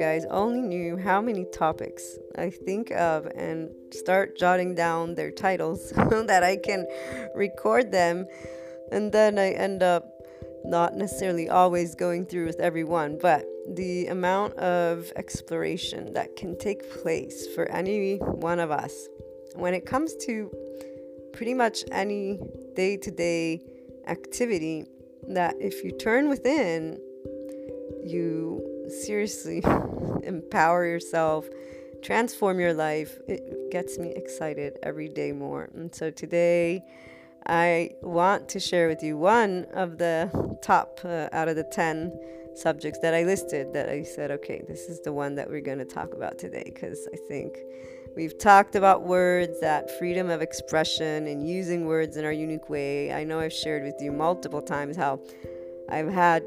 [0.00, 5.90] Guys only knew how many topics I think of and start jotting down their titles
[6.10, 6.86] so that I can
[7.34, 8.26] record them,
[8.90, 10.06] and then I end up
[10.64, 16.90] not necessarily always going through with everyone, but the amount of exploration that can take
[17.02, 19.06] place for any one of us
[19.54, 20.50] when it comes to
[21.34, 22.38] pretty much any
[22.74, 23.60] day to day
[24.06, 24.86] activity
[25.28, 26.98] that if you turn within,
[28.02, 29.62] you seriously
[30.22, 31.48] empower yourself,
[32.02, 33.18] transform your life.
[33.28, 35.70] It gets me excited every day more.
[35.74, 36.84] And so today,
[37.46, 40.30] I want to share with you one of the
[40.62, 42.12] top uh, out of the 10
[42.54, 45.78] subjects that I listed that I said, okay, this is the one that we're going
[45.78, 47.56] to talk about today because I think
[48.14, 53.12] we've talked about words, that freedom of expression and using words in our unique way.
[53.12, 55.20] I know I've shared with you multiple times how
[55.88, 56.44] I've had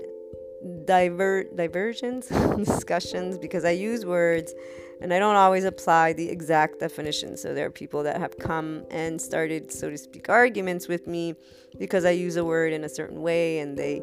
[0.86, 4.54] diver diversions discussions because I use words
[5.02, 7.36] and I don't always apply the exact definition.
[7.36, 11.36] So there are people that have come and started, so to speak, arguments with me
[11.78, 14.02] because I use a word in a certain way and they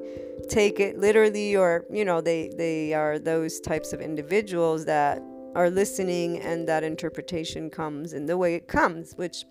[0.49, 5.22] take it literally or you know they they are those types of individuals that
[5.54, 9.44] are listening and that interpretation comes in the way it comes, which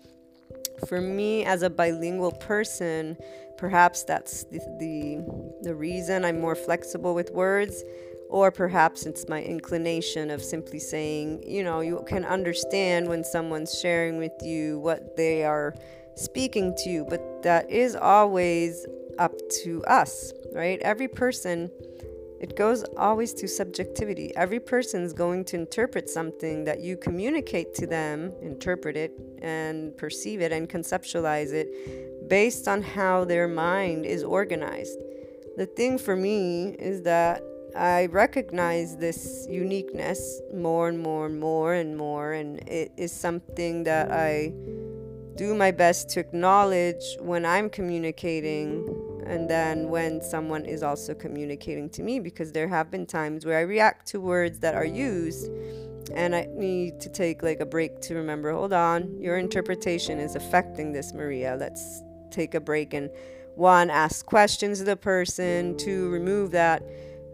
[0.86, 3.16] for me as a bilingual person,
[3.60, 5.22] perhaps that's the, the,
[5.60, 7.84] the reason I'm more flexible with words
[8.30, 13.78] or perhaps it's my inclination of simply saying, you know, you can understand when someone's
[13.78, 15.74] sharing with you what they are
[16.14, 18.86] speaking to you, but that is always
[19.18, 20.80] up to us, right?
[20.80, 21.70] Every person,
[22.40, 24.34] it goes always to subjectivity.
[24.36, 29.12] Every person is going to interpret something that you communicate to them, interpret it
[29.42, 31.68] and perceive it and conceptualize it
[32.30, 34.96] based on how their mind is organized.
[35.56, 37.42] The thing for me is that
[37.76, 43.84] I recognize this uniqueness more and more and more and more, and it is something
[43.84, 44.52] that I
[45.36, 48.88] do my best to acknowledge when I'm communicating
[49.26, 53.58] and then when someone is also communicating to me because there have been times where
[53.58, 55.48] I react to words that are used
[56.14, 60.34] and I need to take like a break to remember hold on your interpretation is
[60.34, 63.10] affecting this Maria let's take a break and
[63.56, 66.82] one ask questions of the person to remove that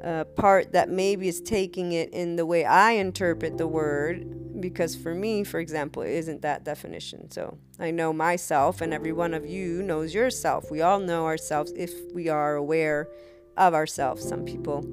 [0.02, 4.94] uh, part that maybe is taking it in the way I interpret the word, because
[4.94, 7.30] for me, for example, it isn't that definition.
[7.30, 10.70] So I know myself, and every one of you knows yourself.
[10.70, 13.08] We all know ourselves if we are aware
[13.56, 14.26] of ourselves.
[14.26, 14.84] Some people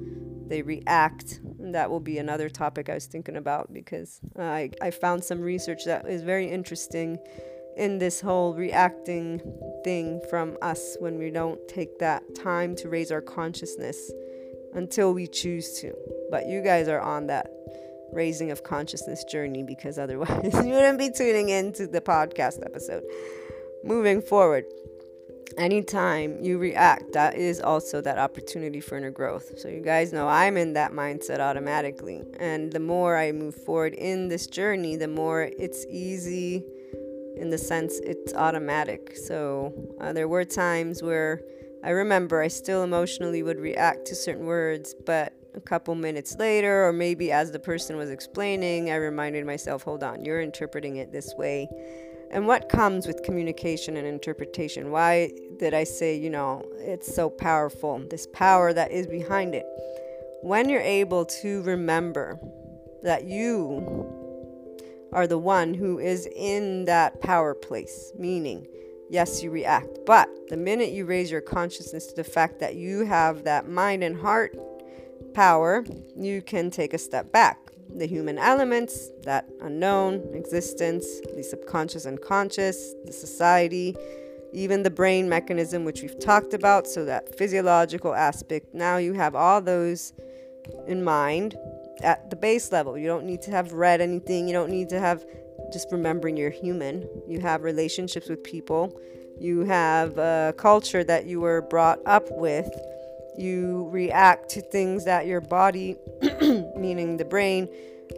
[0.46, 1.40] they react.
[1.58, 5.40] And that will be another topic I was thinking about because I, I found some
[5.40, 7.18] research that is very interesting
[7.76, 9.40] in this whole reacting
[9.84, 14.10] thing from us when we don't take that time to raise our consciousness
[14.74, 15.94] until we choose to.
[16.30, 17.50] But you guys are on that
[18.12, 23.04] raising of consciousness journey because otherwise you wouldn't be tuning into the podcast episode.
[23.82, 24.64] Moving forward,
[25.58, 29.58] anytime you react, that is also that opportunity for inner growth.
[29.58, 32.22] So, you guys know I'm in that mindset automatically.
[32.38, 36.64] And the more I move forward in this journey, the more it's easy
[37.36, 39.16] in the sense it's automatic.
[39.16, 41.40] So, uh, there were times where
[41.84, 46.86] I remember I still emotionally would react to certain words, but a couple minutes later,
[46.86, 51.12] or maybe as the person was explaining, I reminded myself, hold on, you're interpreting it
[51.12, 51.68] this way.
[52.30, 54.90] And what comes with communication and interpretation?
[54.90, 59.66] Why did I say, you know, it's so powerful, this power that is behind it?
[60.42, 62.40] When you're able to remember
[63.02, 64.10] that you
[65.14, 68.66] are the one who is in that power place, meaning,
[69.08, 73.04] yes, you react, but the minute you raise your consciousness to the fact that you
[73.04, 74.56] have that mind and heart
[75.32, 75.84] power,
[76.16, 77.58] you can take a step back.
[77.96, 83.94] The human elements, that unknown existence, the subconscious and conscious, the society,
[84.52, 88.74] even the brain mechanism, which we've talked about, so that physiological aspect.
[88.74, 90.12] Now you have all those
[90.86, 91.56] in mind
[92.02, 92.98] at the base level.
[92.98, 95.24] You don't need to have read anything, you don't need to have
[95.72, 97.08] just remembering you're human.
[97.26, 99.00] You have relationships with people,
[99.38, 102.68] you have a culture that you were brought up with
[103.36, 105.96] you react to things that your body,
[106.76, 107.68] meaning the brain,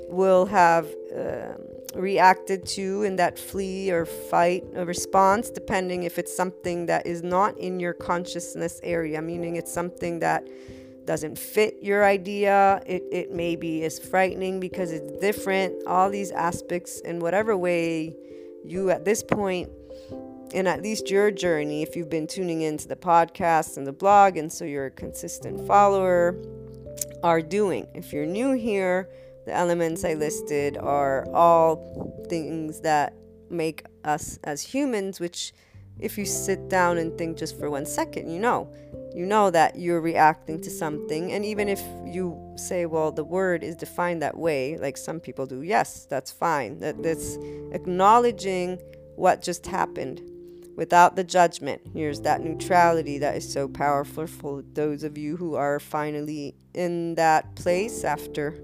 [0.09, 0.87] will have
[1.17, 1.55] uh,
[1.95, 7.57] reacted to in that flee or fight response, depending if it's something that is not
[7.59, 10.47] in your consciousness area, meaning it's something that
[11.07, 12.83] doesn't fit your idea.
[12.87, 15.87] It, it maybe is frightening because it's different.
[15.87, 18.17] All these aspects, in whatever way
[18.65, 19.71] you at this point
[20.53, 24.37] in at least your journey, if you've been tuning into the podcast and the blog,
[24.37, 26.37] and so you're a consistent follower,
[27.23, 27.87] are doing.
[27.95, 29.09] If you're new here,
[29.45, 33.15] the elements I listed are all things that
[33.51, 35.53] make us as humans, which,
[35.99, 38.73] if you sit down and think just for one second, you know.
[39.15, 41.33] You know that you're reacting to something.
[41.33, 45.47] And even if you say, well, the word is defined that way, like some people
[45.47, 46.81] do, yes, that's fine.
[46.81, 47.37] That, that's
[47.73, 48.79] acknowledging
[49.15, 50.21] what just happened
[50.77, 51.81] without the judgment.
[51.95, 57.15] Here's that neutrality that is so powerful for those of you who are finally in
[57.15, 58.55] that place after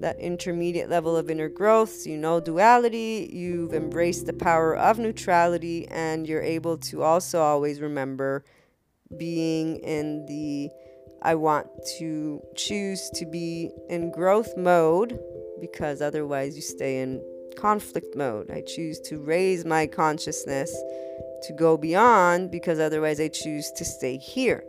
[0.00, 2.06] that intermediate level of inner growth.
[2.06, 7.80] you know duality, you've embraced the power of neutrality, and you're able to also always
[7.80, 8.44] remember
[9.16, 10.70] being in the
[11.22, 11.66] I want
[11.98, 15.18] to choose to be in growth mode
[15.60, 17.22] because otherwise you stay in
[17.58, 18.50] conflict mode.
[18.50, 20.72] I choose to raise my consciousness
[21.42, 24.64] to go beyond because otherwise I choose to stay here.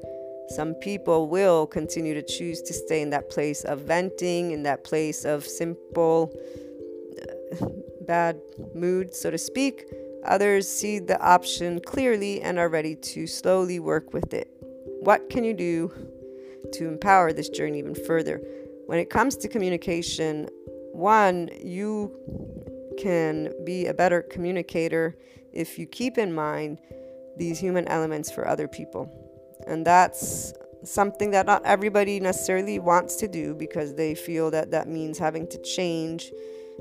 [0.56, 4.84] Some people will continue to choose to stay in that place of venting, in that
[4.84, 6.34] place of simple
[7.62, 7.66] uh,
[8.02, 8.42] bad
[8.76, 9.86] mood, so to speak.
[10.26, 14.50] Others see the option clearly and are ready to slowly work with it.
[15.00, 15.92] What can you do
[16.74, 18.42] to empower this journey even further?
[18.88, 20.50] When it comes to communication,
[20.92, 22.14] one, you
[23.00, 25.16] can be a better communicator
[25.54, 26.80] if you keep in mind
[27.38, 29.21] these human elements for other people.
[29.68, 30.54] And that's
[30.84, 35.48] something that not everybody necessarily wants to do because they feel that that means having
[35.48, 36.32] to change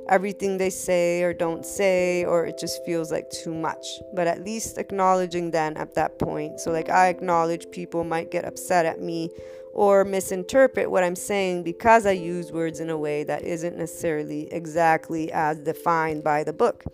[0.09, 3.87] everything they say or don't say, or it just feels like too much.
[4.15, 6.61] But at least acknowledging then at that point.
[6.61, 9.31] So, like, I acknowledge people might get upset at me
[9.73, 14.53] or misinterpret what I'm saying because I use words in a way that isn't necessarily
[14.53, 16.85] exactly as defined by the book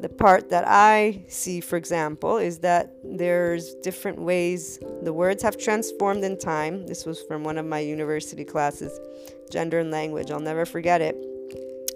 [0.00, 5.58] the part that I see, for example, is that there's different ways the words have
[5.58, 6.86] transformed in time.
[6.86, 8.98] This was from one of my university classes,
[9.50, 10.30] Gender and Language.
[10.30, 11.16] I'll never forget it,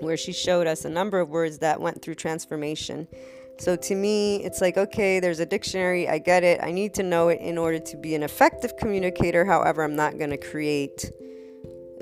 [0.01, 3.09] where she showed us a number of words that went through transformation.
[3.59, 6.61] So to me, it's like, okay, there's a dictionary, I get it.
[6.63, 9.45] I need to know it in order to be an effective communicator.
[9.45, 11.11] However, I'm not going to create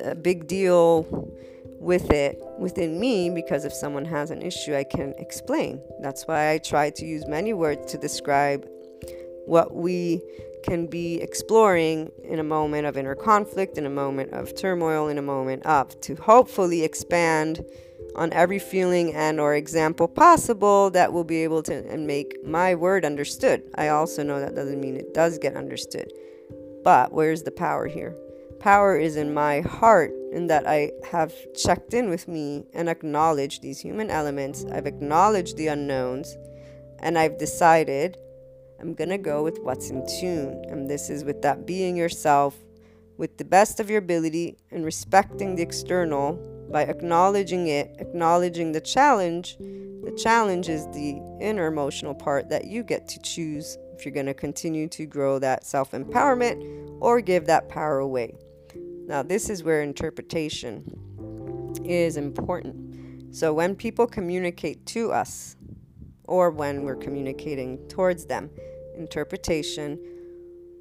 [0.02, 1.30] a big deal
[1.82, 5.82] with it within me because if someone has an issue, I can explain.
[6.00, 8.66] That's why I try to use many words to describe
[9.46, 10.22] what we
[10.62, 15.18] can be exploring in a moment of inner conflict, in a moment of turmoil, in
[15.18, 17.64] a moment of, to hopefully expand
[18.14, 22.74] on every feeling and or example possible that will be able to and make my
[22.74, 23.62] word understood.
[23.74, 26.12] I also know that doesn't mean it does get understood.
[26.84, 28.16] But where's the power here?
[28.60, 33.62] Power is in my heart, in that I have checked in with me and acknowledged
[33.62, 34.64] these human elements.
[34.72, 36.36] I've acknowledged the unknowns,
[37.00, 38.16] and I've decided
[38.80, 40.64] I'm gonna go with what's in tune.
[40.68, 42.56] And this is with that being yourself,
[43.16, 46.34] with the best of your ability and respecting the external
[46.72, 49.56] by acknowledging it, acknowledging the challenge.
[49.58, 54.34] The challenge is the inner emotional part that you get to choose if you're to
[54.34, 58.34] continue to grow that self empowerment or give that power away.
[59.06, 60.84] Now, this is where interpretation
[61.84, 63.34] is important.
[63.34, 65.56] So, when people communicate to us,
[66.24, 68.50] or when we're communicating towards them,
[68.96, 69.98] interpretation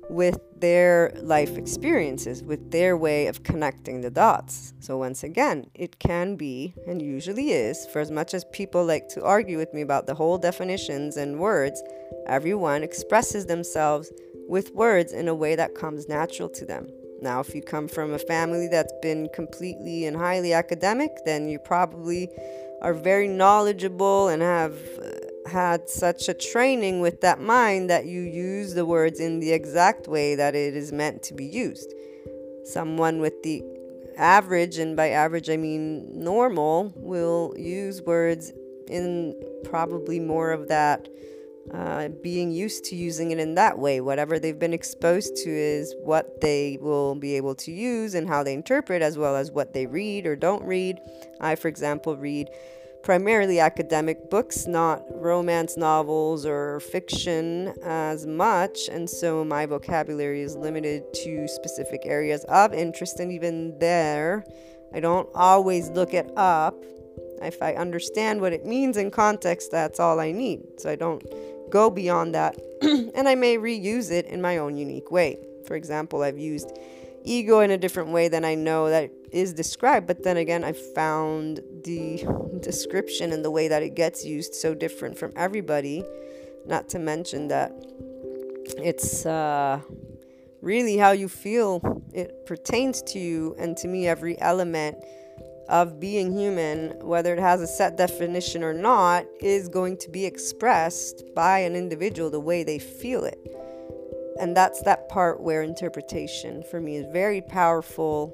[0.10, 4.74] with their life experiences, with their way of connecting the dots.
[4.80, 9.08] So, once again, it can be, and usually is, for as much as people like
[9.10, 11.82] to argue with me about the whole definitions and words,
[12.28, 14.12] everyone expresses themselves
[14.48, 16.88] with words in a way that comes natural to them.
[17.22, 21.60] Now, if you come from a family that's been completely and highly academic, then you
[21.60, 22.30] probably
[22.82, 28.22] are very knowledgeable and have uh, had such a training with that mind that you
[28.22, 31.94] use the words in the exact way that it is meant to be used.
[32.63, 33.63] Someone with the
[34.18, 38.51] average, and by average I mean normal, will use words
[38.88, 41.08] in probably more of that
[41.74, 44.01] uh, being used to using it in that way.
[44.01, 48.44] Whatever they've been exposed to is what they will be able to use and how
[48.44, 51.00] they interpret, as well as what they read or don't read.
[51.39, 52.50] I, for example, read
[53.03, 60.56] primarily academic books, not romance novels or fiction as much, and so my vocabulary is
[60.56, 64.46] limited to specific areas of interest, and even there,
[64.94, 66.75] I don't always look it up.
[67.41, 70.62] If I understand what it means in context, that's all I need.
[70.77, 71.24] So I don't
[71.72, 75.40] go beyond that, and I may reuse it in my own unique way.
[75.66, 76.72] For example, I've used
[77.24, 80.74] ego in a different way than I know that is described, but then again, I
[80.74, 82.25] found the
[82.62, 86.04] description and the way that it gets used so different from everybody.
[86.66, 87.72] Not to mention that
[88.78, 89.82] it's uh,
[90.62, 94.98] really how you feel it pertains to you, and to me, every element
[95.72, 100.25] of being human, whether it has a set definition or not, is going to be
[100.25, 103.40] expressed by an individual the way they feel it.
[104.38, 108.34] And that's that part where interpretation for me is very powerful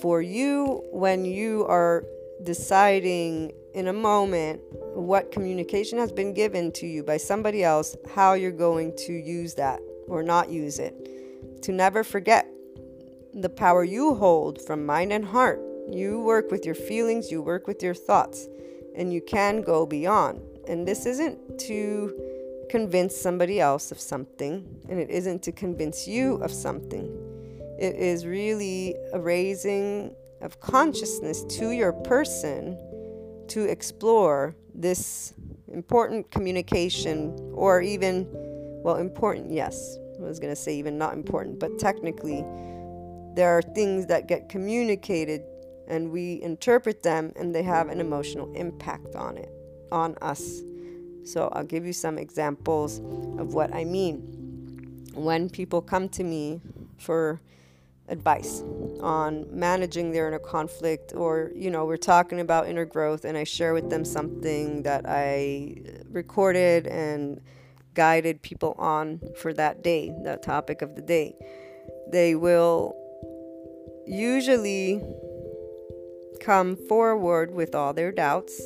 [0.00, 2.04] for you when you are
[2.44, 4.60] deciding in a moment
[4.94, 9.54] what communication has been given to you by somebody else, how you're going to use
[9.54, 10.94] that or not use it.
[11.62, 12.46] To never forget
[13.34, 15.60] the power you hold from mind and heart
[15.90, 18.48] you work with your feelings, you work with your thoughts,
[18.94, 20.40] and you can go beyond.
[20.68, 26.36] And this isn't to convince somebody else of something, and it isn't to convince you
[26.36, 27.06] of something.
[27.78, 32.78] It is really a raising of consciousness to your person
[33.48, 35.34] to explore this
[35.72, 38.26] important communication, or even,
[38.82, 39.98] well, important, yes.
[40.18, 42.44] I was going to say even not important, but technically,
[43.34, 45.42] there are things that get communicated
[45.88, 49.52] and we interpret them and they have an emotional impact on it
[49.90, 50.62] on us.
[51.24, 52.98] So i'll give you some examples
[53.38, 54.18] of what i mean.
[55.14, 56.60] When people come to me
[56.98, 57.40] for
[58.08, 58.62] advice
[59.00, 63.44] on managing their inner conflict or you know we're talking about inner growth and i
[63.44, 65.76] share with them something that i
[66.10, 67.40] recorded and
[67.94, 71.34] guided people on for that day the topic of the day.
[72.10, 72.94] They will
[74.06, 75.02] usually
[76.42, 78.60] come forward with all their doubts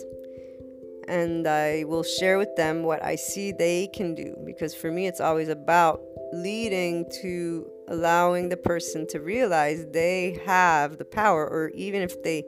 [1.08, 4.36] and I will share with them what I see they can do.
[4.44, 6.00] Because for me, it's always about
[6.32, 12.44] leading to allowing the person to realize they have the power, or even if they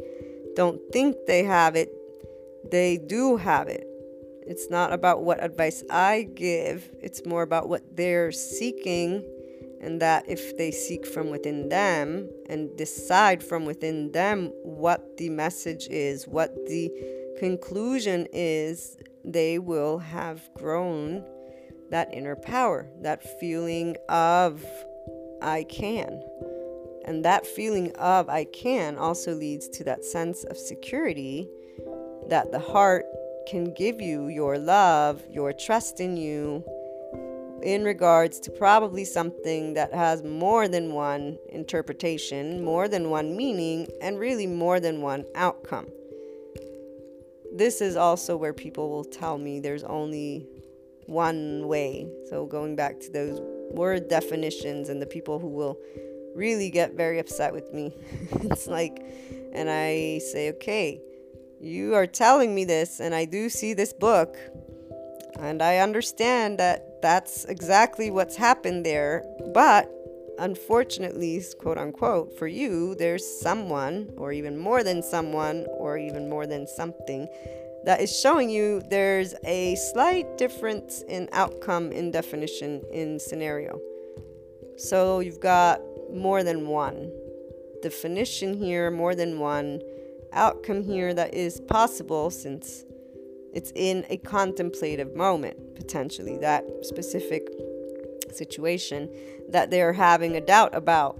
[0.56, 1.90] don't think they have it,
[2.70, 3.84] they do have it.
[4.46, 9.22] It's not about what advice I give, it's more about what they're seeking
[9.80, 15.28] and that if they seek from within them and decide from within them what the
[15.28, 16.90] message is, what the
[17.38, 21.24] conclusion is, they will have grown
[21.90, 24.64] that inner power, that feeling of
[25.40, 26.22] I can.
[27.04, 31.48] And that feeling of I can also leads to that sense of security
[32.28, 33.06] that the heart
[33.48, 36.62] can give you your love, your trust in you,
[37.62, 43.86] in regards to probably something that has more than one interpretation, more than one meaning,
[44.00, 45.86] and really more than one outcome.
[47.52, 50.46] This is also where people will tell me there's only
[51.06, 52.08] one way.
[52.28, 53.40] So, going back to those
[53.72, 55.78] word definitions and the people who will
[56.34, 57.92] really get very upset with me,
[58.42, 59.02] it's like,
[59.52, 61.00] and I say, okay,
[61.60, 64.36] you are telling me this, and I do see this book,
[65.40, 69.24] and I understand that that's exactly what's happened there.
[69.54, 69.90] But
[70.38, 76.46] unfortunately, quote unquote, for you, there's someone, or even more than someone, or even more
[76.46, 77.28] than something
[77.84, 83.80] that is showing you there's a slight difference in outcome in definition in scenario.
[84.76, 85.80] So you've got
[86.12, 87.12] more than one
[87.82, 89.80] definition here, more than one
[90.32, 92.84] outcome here that is possible since
[93.52, 97.48] it's in a contemplative moment, potentially, that specific
[98.32, 99.10] situation
[99.48, 101.18] that they're having a doubt about.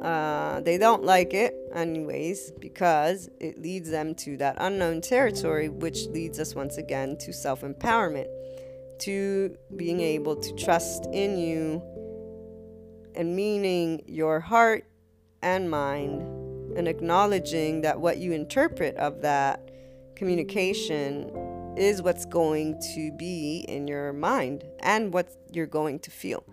[0.00, 6.06] Uh, they don't like it, anyways, because it leads them to that unknown territory, which
[6.08, 8.28] leads us once again to self empowerment,
[9.00, 11.82] to being able to trust in you
[13.14, 14.84] and meaning your heart
[15.42, 16.22] and mind,
[16.78, 19.70] and acknowledging that what you interpret of that
[20.14, 21.30] communication
[21.76, 26.44] is what's going to be in your mind and what you're going to feel.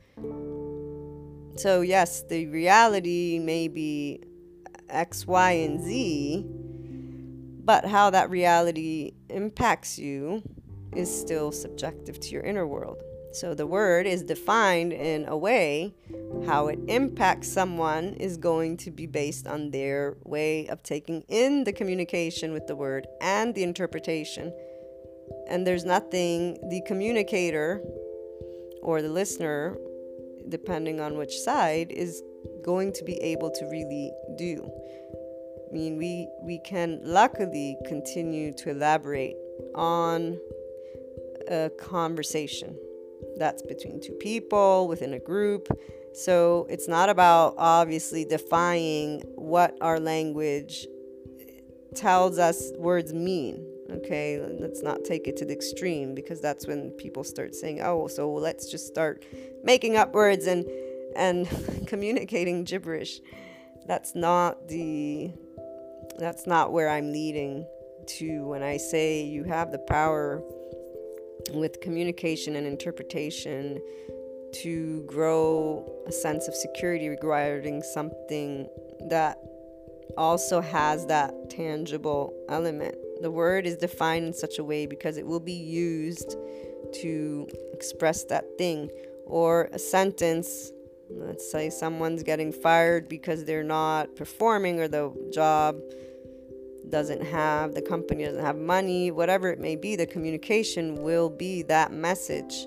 [1.55, 4.23] So, yes, the reality may be
[4.89, 6.45] X, Y, and Z,
[7.65, 10.41] but how that reality impacts you
[10.95, 13.03] is still subjective to your inner world.
[13.31, 15.93] So, the word is defined in a way
[16.47, 21.63] how it impacts someone is going to be based on their way of taking in
[21.63, 24.53] the communication with the word and the interpretation.
[25.47, 27.81] And there's nothing the communicator
[28.81, 29.77] or the listener
[30.49, 32.21] depending on which side, is
[32.63, 34.69] going to be able to really do.
[35.69, 39.35] I mean, we, we can luckily continue to elaborate
[39.75, 40.39] on
[41.49, 42.77] a conversation
[43.37, 45.67] that's between two people within a group.
[46.13, 50.87] So it's not about obviously defying what our language
[51.95, 53.65] tells us words mean.
[53.91, 58.07] Okay, let's not take it to the extreme because that's when people start saying, "Oh,
[58.07, 59.25] so let's just start
[59.63, 60.65] making up words and
[61.15, 61.47] and
[61.87, 63.19] communicating gibberish."
[63.87, 65.31] That's not the
[66.19, 67.65] that's not where I'm leading
[68.17, 70.43] to when I say you have the power
[71.53, 73.79] with communication and interpretation
[74.51, 78.67] to grow a sense of security regarding something
[79.09, 79.37] that
[80.17, 85.25] also has that tangible element the word is defined in such a way because it
[85.25, 86.35] will be used
[87.01, 88.89] to express that thing.
[89.25, 90.71] Or a sentence,
[91.09, 95.77] let's say someone's getting fired because they're not performing or the job
[96.89, 101.61] doesn't have, the company doesn't have money, whatever it may be, the communication will be
[101.63, 102.65] that message.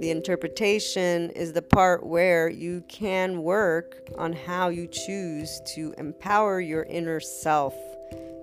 [0.00, 6.60] The interpretation is the part where you can work on how you choose to empower
[6.60, 7.74] your inner self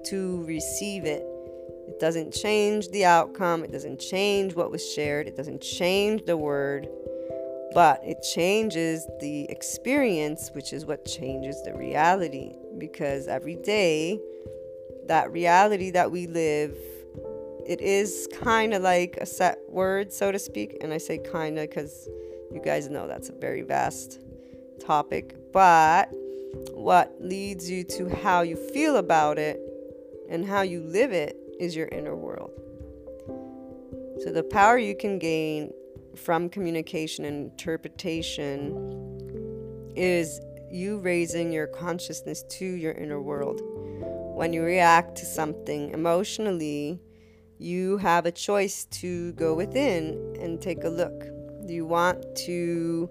[0.06, 1.26] to receive it.
[1.88, 6.36] It doesn't change the outcome, it doesn't change what was shared, it doesn't change the
[6.36, 6.90] word,
[7.74, 12.54] but it changes the experience, which is what changes the reality.
[12.78, 14.20] Because every day,
[15.08, 16.78] that reality that we live,
[17.66, 20.78] it is kind of like a set word, so to speak.
[20.82, 22.08] And I say kind of because
[22.52, 24.20] you guys know that's a very vast
[24.80, 25.36] topic.
[25.52, 26.10] But
[26.72, 29.60] what leads you to how you feel about it
[30.30, 32.52] and how you live it is your inner world.
[34.24, 35.72] So, the power you can gain
[36.16, 38.98] from communication and interpretation
[39.96, 43.62] is you raising your consciousness to your inner world.
[43.64, 47.00] When you react to something emotionally,
[47.60, 51.24] you have a choice to go within and take a look.
[51.66, 53.10] Do you want to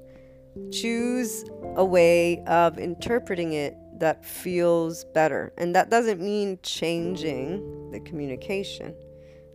[0.70, 1.44] choose
[1.76, 5.52] a way of interpreting it that feels better.
[5.58, 8.94] And that doesn't mean changing the communication.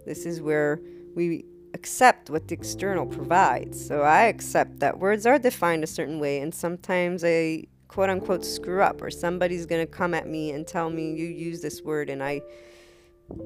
[0.06, 0.82] This is where
[1.16, 3.86] we accept what the external provides.
[3.86, 8.46] So I accept that words are defined a certain way, and sometimes I quote unquote
[8.46, 11.82] screw up, or somebody's going to come at me and tell me you use this
[11.82, 12.42] word, and I.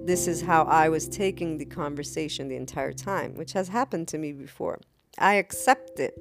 [0.03, 4.17] This is how I was taking the conversation the entire time, which has happened to
[4.17, 4.79] me before.
[5.19, 6.17] I accept it.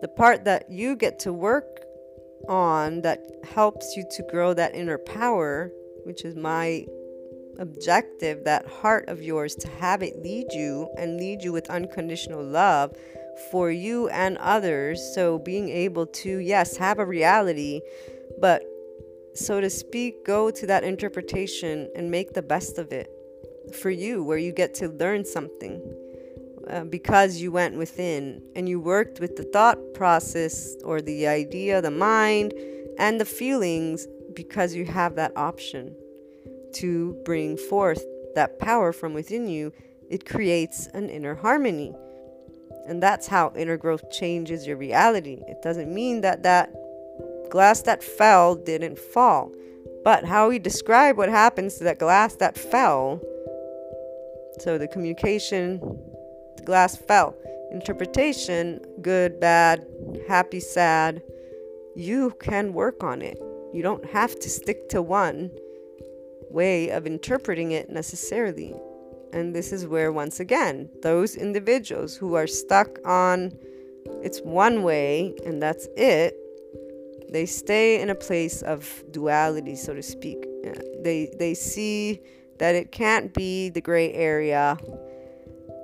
[0.00, 1.77] The part that you get to work
[2.48, 5.72] on that helps you to grow that inner power,
[6.04, 6.86] which is my
[7.58, 12.44] objective, that heart of yours, to have it lead you and lead you with unconditional
[12.44, 12.96] love
[13.50, 15.00] for you and others.
[15.14, 17.80] So, being able to, yes, have a reality,
[18.40, 18.62] but
[19.34, 23.08] so to speak, go to that interpretation and make the best of it
[23.80, 25.80] for you, where you get to learn something.
[26.68, 31.80] Uh, because you went within and you worked with the thought process or the idea,
[31.80, 32.52] the mind,
[32.98, 35.96] and the feelings because you have that option
[36.74, 38.04] to bring forth
[38.34, 39.72] that power from within you.
[40.10, 41.94] It creates an inner harmony.
[42.86, 45.38] And that's how inner growth changes your reality.
[45.48, 46.70] It doesn't mean that that
[47.50, 49.52] glass that fell didn't fall.
[50.04, 53.20] But how we describe what happens to that glass that fell,
[54.60, 55.80] so the communication,
[56.58, 57.34] the glass fell.
[57.70, 59.86] Interpretation, good, bad,
[60.28, 61.22] happy, sad,
[61.94, 63.38] you can work on it.
[63.72, 65.50] You don't have to stick to one
[66.50, 68.74] way of interpreting it necessarily.
[69.32, 73.52] And this is where, once again, those individuals who are stuck on
[74.22, 76.34] it's one way and that's it,
[77.30, 80.46] they stay in a place of duality, so to speak.
[81.02, 82.20] They, they see
[82.58, 84.76] that it can't be the gray area.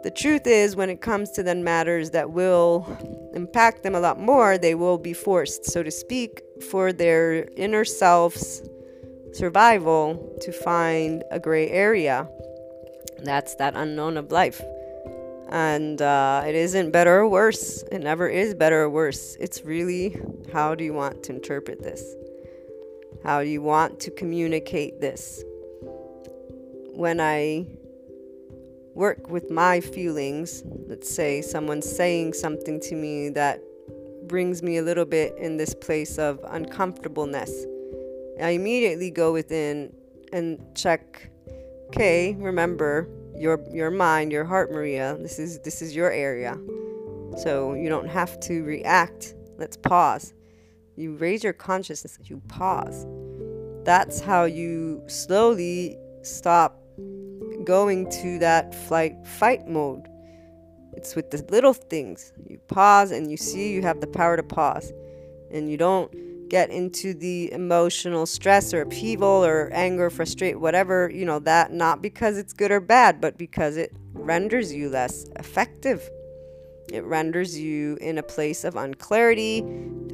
[0.04, 2.86] The truth is, when it comes to then matters that will
[3.32, 7.86] impact them a lot more, they will be forced, so to speak, for their inner
[7.86, 8.60] self's
[9.32, 12.28] survival to find a gray area.
[13.20, 14.60] That's that unknown of life.
[15.48, 17.82] And uh, it isn't better or worse.
[17.90, 19.36] It never is better or worse.
[19.40, 20.20] It's really
[20.52, 22.14] how do you want to interpret this?
[23.24, 25.42] How do you want to communicate this?
[26.92, 27.68] When I
[28.94, 33.60] work with my feelings, let's say someone's saying something to me that
[34.26, 37.66] brings me a little bit in this place of uncomfortableness,
[38.40, 39.92] I immediately go within
[40.32, 41.30] and check
[41.88, 46.58] okay remember your your mind your heart maria this is this is your area.
[47.36, 49.34] So you don't have to react.
[49.58, 50.32] Let's pause.
[50.96, 53.06] You raise your consciousness you pause.
[53.84, 56.80] That's how you slowly stop
[57.64, 60.08] going to that flight fight mode
[60.92, 64.42] it's with the little things you pause and you see you have the power to
[64.42, 64.92] pause
[65.50, 66.12] and you don't
[66.48, 72.02] get into the emotional stress or upheaval or anger, frustration, whatever, you know, that not
[72.02, 76.08] because it's good or bad, but because it renders you less effective.
[76.92, 79.60] It renders you in a place of unclarity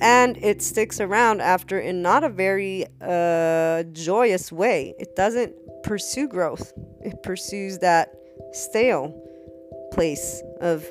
[0.00, 4.94] and it sticks around after in not a very uh, joyous way.
[4.98, 8.14] It doesn't pursue growth, it pursues that
[8.52, 9.14] stale
[9.92, 10.86] place of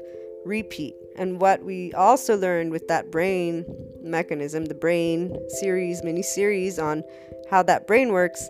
[0.46, 0.96] repeat.
[1.18, 3.66] And what we also learned with that brain
[4.02, 7.04] mechanism, the brain series, mini series on
[7.50, 8.50] how that brain works,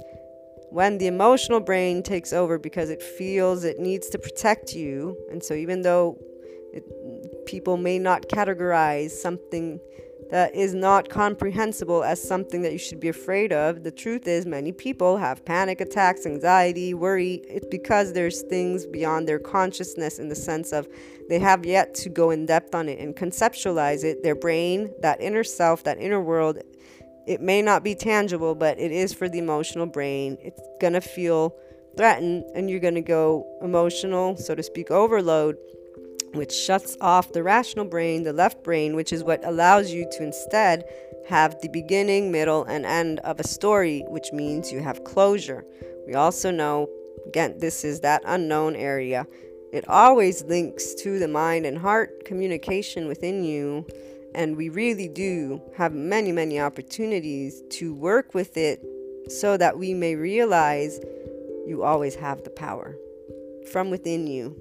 [0.70, 5.44] when the emotional brain takes over because it feels it needs to protect you, and
[5.44, 6.18] so even though
[6.72, 9.80] it, people may not categorize something
[10.30, 13.84] that is not comprehensible as something that you should be afraid of.
[13.84, 17.42] The truth is, many people have panic attacks, anxiety, worry.
[17.48, 20.88] It's because there's things beyond their consciousness in the sense of
[21.30, 24.22] they have yet to go in depth on it and conceptualize it.
[24.22, 26.60] Their brain, that inner self, that inner world,
[27.26, 30.38] it may not be tangible, but it is for the emotional brain.
[30.42, 31.56] It's going to feel
[31.98, 35.58] threatened, and you're going to go emotional, so to speak, overload
[36.34, 40.24] which shuts off the rational brain, the left brain, which is what allows you to
[40.24, 40.86] instead
[41.28, 45.64] have the beginning, middle, and end of a story, which means you have closure.
[46.08, 46.90] We also know,
[47.28, 49.28] again, this is that unknown area.
[49.72, 53.86] It always links to the mind and heart communication within you.
[54.34, 58.84] And we really do have many, many opportunities to work with it
[59.28, 61.00] so that we may realize
[61.68, 62.96] you always have the power
[63.72, 64.56] from within you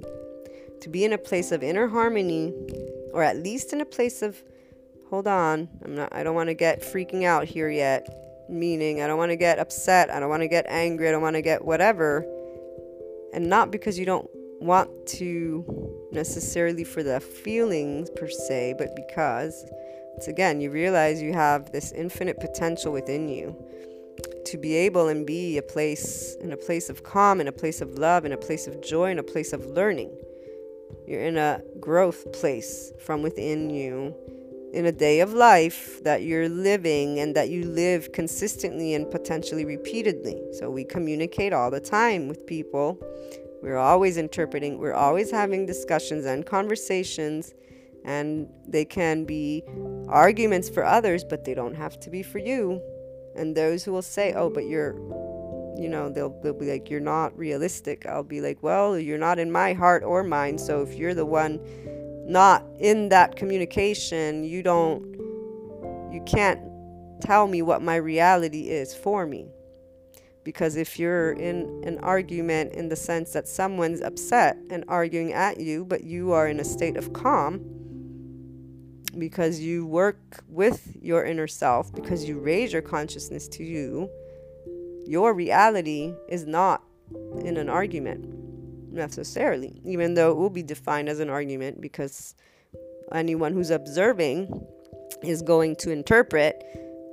[0.81, 2.53] to be in a place of inner harmony
[3.13, 4.43] or at least in a place of
[5.11, 8.07] hold on i'm not i don't want to get freaking out here yet
[8.49, 11.23] meaning i don't want to get upset i don't want to get angry i don't
[11.23, 12.27] want to get whatever.
[13.35, 14.29] And not because you don't
[14.61, 19.67] want to necessarily for the feelings per se but because
[20.17, 23.55] it's again you realize you have this infinite potential within you
[24.47, 27.81] to be able and be a place in a place of calm in a place
[27.81, 30.11] of love in a place of joy in a place of learning
[31.07, 34.15] you're in a growth place from within you
[34.73, 39.65] in a day of life that you're living and that you live consistently and potentially
[39.65, 40.41] repeatedly.
[40.53, 42.99] So we communicate all the time with people.
[43.63, 47.55] We're always interpreting, we're always having discussions and conversations,
[48.05, 49.65] and they can be
[50.09, 52.81] arguments for others, but they don't have to be for you.
[53.35, 54.95] And those who will say, Oh, but you're
[55.79, 58.05] you know they'll they'll be like you're not realistic.
[58.07, 61.27] I'll be like well you're not in my heart or mind so if you're the
[61.27, 61.61] one
[62.27, 65.03] not in that communication you don't
[66.13, 66.61] you can't
[67.21, 69.49] tell me what my reality is for me.
[70.45, 75.61] Because if you're in an argument in the sense that someone's upset and arguing at
[75.61, 77.61] you but you are in a state of calm
[79.19, 84.09] because you work with your inner self because you raise your consciousness to you
[85.09, 86.83] your reality is not
[87.41, 88.27] in an argument
[88.93, 92.35] necessarily, even though it will be defined as an argument because
[93.13, 94.67] anyone who's observing
[95.23, 96.63] is going to interpret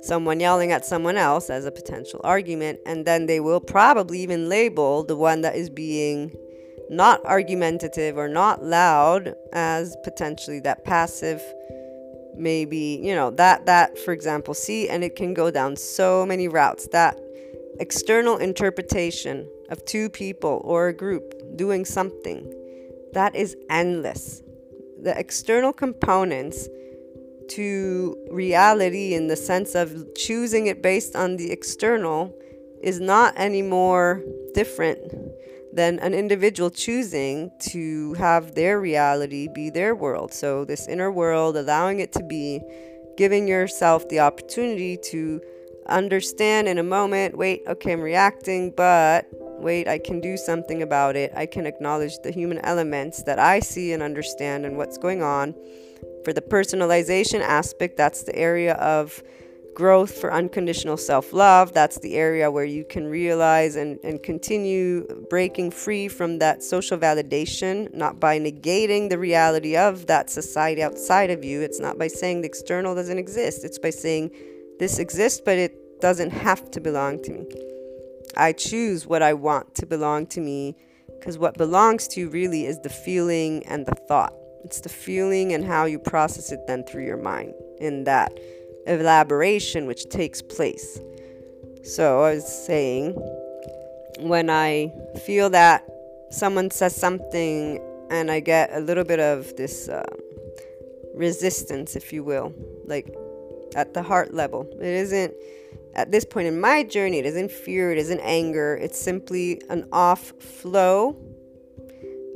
[0.02, 4.48] someone yelling at someone else as a potential argument, and then they will probably even
[4.48, 6.30] label the one that is being
[6.90, 11.42] not argumentative or not loud as potentially that passive
[12.36, 16.46] maybe you know that that for example see and it can go down so many
[16.46, 16.86] routes.
[16.92, 17.18] That
[17.80, 22.52] external interpretation of two people or a group doing something
[23.12, 24.42] that is endless
[25.06, 26.68] the external components
[27.48, 32.34] to reality in the sense of choosing it based on the external
[32.82, 34.22] is not any more
[34.54, 34.98] different
[35.72, 40.32] than an individual choosing to have their reality be their world.
[40.32, 42.60] So, this inner world, allowing it to be,
[43.16, 45.40] giving yourself the opportunity to
[45.88, 49.26] understand in a moment wait, okay, I'm reacting, but
[49.58, 51.32] wait, I can do something about it.
[51.34, 55.54] I can acknowledge the human elements that I see and understand and what's going on.
[56.24, 59.22] For the personalization aspect, that's the area of
[59.76, 61.72] growth for unconditional self love.
[61.72, 66.98] That's the area where you can realize and, and continue breaking free from that social
[66.98, 71.60] validation, not by negating the reality of that society outside of you.
[71.60, 74.30] It's not by saying the external doesn't exist, it's by saying
[74.78, 77.46] this exists, but it doesn't have to belong to me.
[78.36, 80.76] I choose what I want to belong to me
[81.18, 84.34] because what belongs to you really is the feeling and the thought.
[84.64, 88.38] It's the feeling and how you process it then through your mind in that
[88.86, 91.00] elaboration which takes place.
[91.82, 93.12] So I was saying,
[94.20, 94.92] when I
[95.24, 95.86] feel that
[96.30, 100.02] someone says something and I get a little bit of this uh,
[101.14, 102.52] resistance, if you will,
[102.86, 103.14] like
[103.74, 105.34] at the heart level, it isn't
[105.94, 109.88] at this point in my journey, it isn't fear, it isn't anger, it's simply an
[109.92, 111.16] off flow.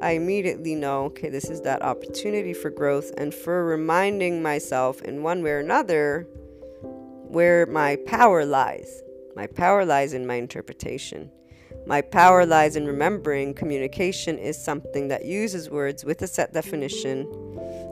[0.01, 5.23] I immediately know, okay, this is that opportunity for growth and for reminding myself in
[5.23, 6.27] one way or another
[7.29, 9.03] where my power lies.
[9.37, 11.31] My power lies in my interpretation.
[11.87, 17.29] My power lies in remembering communication is something that uses words with a set definition.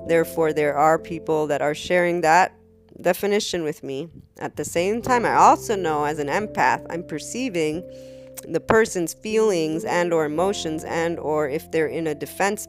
[0.08, 2.54] Therefore, there are people that are sharing that
[3.00, 4.08] definition with me.
[4.38, 7.82] At the same time, I also know as an empath, I'm perceiving
[8.48, 12.68] the person's feelings and or emotions and or if they're in a defense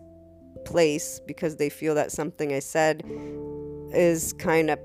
[0.65, 3.03] place because they feel that something I said
[3.93, 4.79] is kind of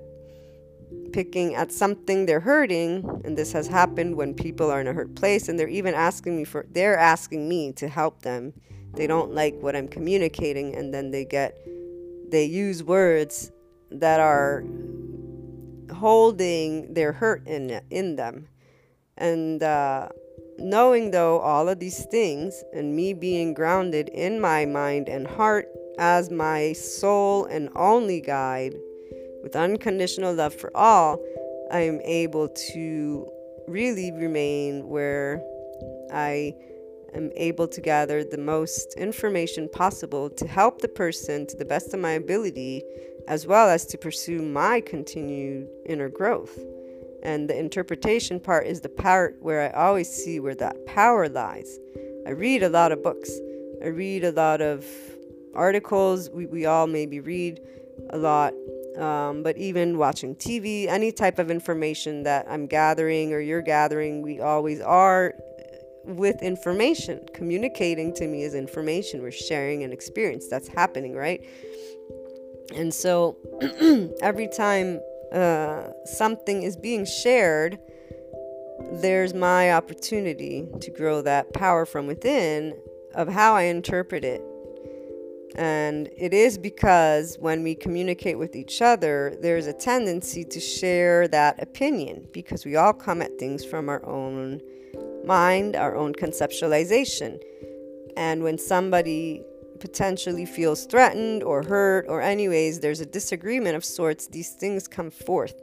[1.13, 5.15] picking at something they're hurting and this has happened when people are in a hurt
[5.15, 8.53] place and they're even asking me for they're asking me to help them
[8.95, 11.57] they don't like what i'm communicating and then they get
[12.31, 13.53] they use words
[13.93, 14.65] that are
[15.93, 18.49] holding their hurt in in them.
[19.17, 20.09] And uh,
[20.59, 25.69] knowing though all of these things and me being grounded in my mind and heart
[25.99, 28.75] as my soul and only guide
[29.43, 31.21] with unconditional love for all,
[31.71, 33.29] I am able to
[33.69, 35.43] really remain where
[36.13, 36.55] I
[37.15, 41.95] am able to gather the most information possible to help the person to the best
[41.95, 42.83] of my ability,
[43.29, 46.59] as well as to pursue my continued inner growth.
[47.23, 51.79] And the interpretation part is the part where I always see where that power lies.
[52.27, 53.31] I read a lot of books,
[53.83, 54.85] I read a lot of
[55.55, 56.31] articles.
[56.31, 57.61] We, we all maybe read
[58.11, 58.53] a lot
[58.99, 64.23] um, but even watching TV, any type of information that I'm gathering or you're gathering,
[64.23, 65.35] we always are
[66.05, 67.27] with information.
[67.35, 69.23] Communicating to me is information.
[69.23, 71.45] We're sharing an experience that's happening, right?
[72.75, 73.37] And so
[74.23, 75.01] every time
[75.33, 77.79] uh, something is being shared,
[79.01, 82.75] there's my opportunity to grow that power from within
[83.15, 84.43] of how I interpret it
[85.55, 91.29] and it is because when we communicate with each other, there's a tendency to share
[91.29, 94.61] that opinion because we all come at things from our own
[95.25, 97.41] mind, our own conceptualization.
[98.17, 99.43] And when somebody
[99.81, 105.11] potentially feels threatened or hurt, or anyways, there's a disagreement of sorts, these things come
[105.11, 105.55] forth.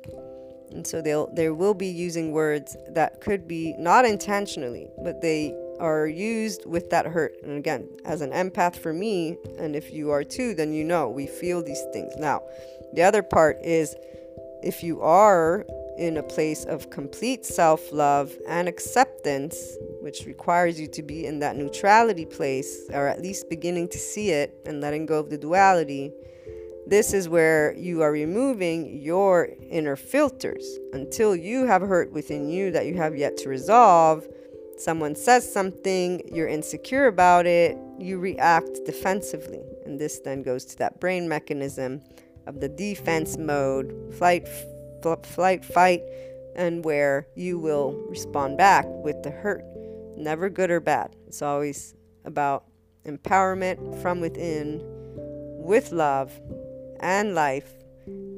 [0.71, 5.53] And so they'll they will be using words that could be not intentionally, but they
[5.79, 7.33] are used with that hurt.
[7.43, 11.09] And again, as an empath for me, and if you are too, then you know
[11.09, 12.13] we feel these things.
[12.17, 12.43] Now,
[12.93, 13.95] the other part is
[14.63, 15.65] if you are
[15.97, 21.39] in a place of complete self love and acceptance, which requires you to be in
[21.39, 25.37] that neutrality place, or at least beginning to see it and letting go of the
[25.37, 26.11] duality,
[26.87, 32.71] this is where you are removing your inner filters until you have hurt within you
[32.71, 34.27] that you have yet to resolve
[34.81, 39.61] someone says something, you're insecure about it, you react defensively.
[39.85, 42.01] And this then goes to that brain mechanism
[42.47, 44.47] of the defense mode flight,
[45.25, 46.01] flight, fight,
[46.55, 49.63] and where you will respond back with the hurt.
[50.17, 51.15] Never good or bad.
[51.27, 52.65] It's always about
[53.05, 54.81] empowerment from within
[55.63, 56.31] with love
[56.99, 57.71] and life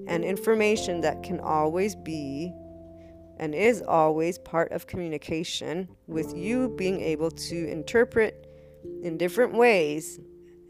[0.07, 2.53] and information that can always be
[3.37, 8.47] and is always part of communication with you being able to interpret
[9.01, 10.19] in different ways.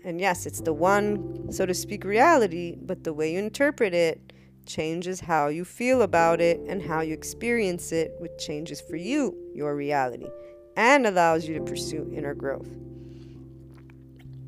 [0.04, 4.33] And yes, it's the one, so to speak, reality, but the way you interpret it
[4.66, 9.36] changes how you feel about it and how you experience it, which changes for you
[9.54, 10.28] your reality
[10.76, 12.70] and allows you to pursue inner growth.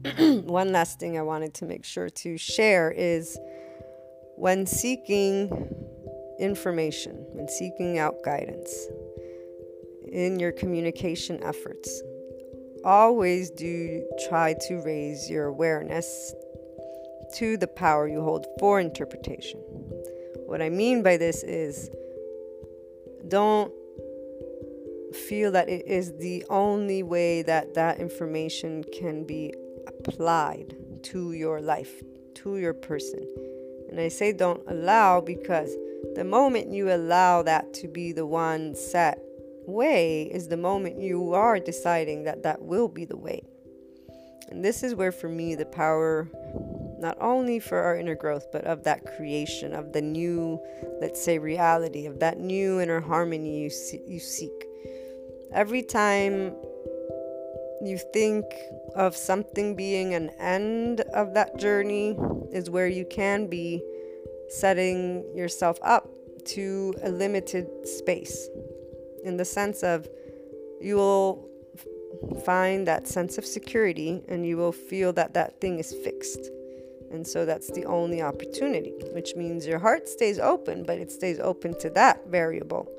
[0.45, 3.38] one last thing I wanted to make sure to share is
[4.36, 5.49] when seeking
[6.39, 8.88] information, when seeking out guidance
[10.12, 12.01] in your communication efforts,
[12.84, 16.34] always do try to raise your awareness
[17.35, 19.59] to the power you hold for interpretation.
[20.45, 21.89] What I mean by this is
[23.27, 23.71] don't
[25.27, 29.53] feel that it is the only way that that information can be
[29.87, 32.01] applied to your life,
[32.35, 33.27] to your person.
[33.89, 35.75] And I say don't allow because
[36.15, 39.19] the moment you allow that to be the one set
[39.65, 43.41] way is the moment you are deciding that that will be the way.
[44.49, 46.29] And this is where, for me, the power
[46.99, 50.60] not only for our inner growth, but of that creation, of the new,
[51.01, 54.65] let's say, reality, of that new inner harmony you, see, you seek.
[55.53, 56.55] Every time
[57.81, 58.45] you think
[58.95, 62.17] of something being an end of that journey,
[62.51, 63.84] is where you can be
[64.49, 66.08] setting yourself up
[66.45, 68.49] to a limited space
[69.23, 70.08] in the sense of
[70.79, 71.49] you will
[72.45, 76.49] find that sense of security and you will feel that that thing is fixed.
[77.11, 81.39] And so that's the only opportunity, which means your heart stays open, but it stays
[81.39, 82.89] open to that variable.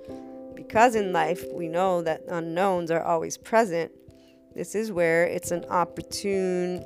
[0.55, 3.93] Because in life we know that unknowns are always present,
[4.55, 6.85] this is where it's an opportune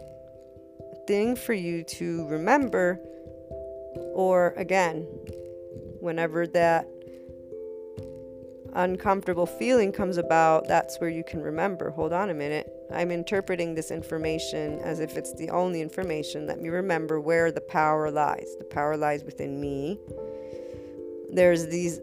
[1.06, 2.98] thing for you to remember,
[4.14, 5.02] or again,
[6.00, 6.88] whenever that
[8.74, 12.72] uncomfortable feeling comes about, that's where you can remember hold on a minute.
[12.92, 16.46] I'm interpreting this information as if it's the only information.
[16.46, 18.57] Let me remember where the power lies.
[18.59, 19.98] The power lies within me.
[21.33, 22.00] There's these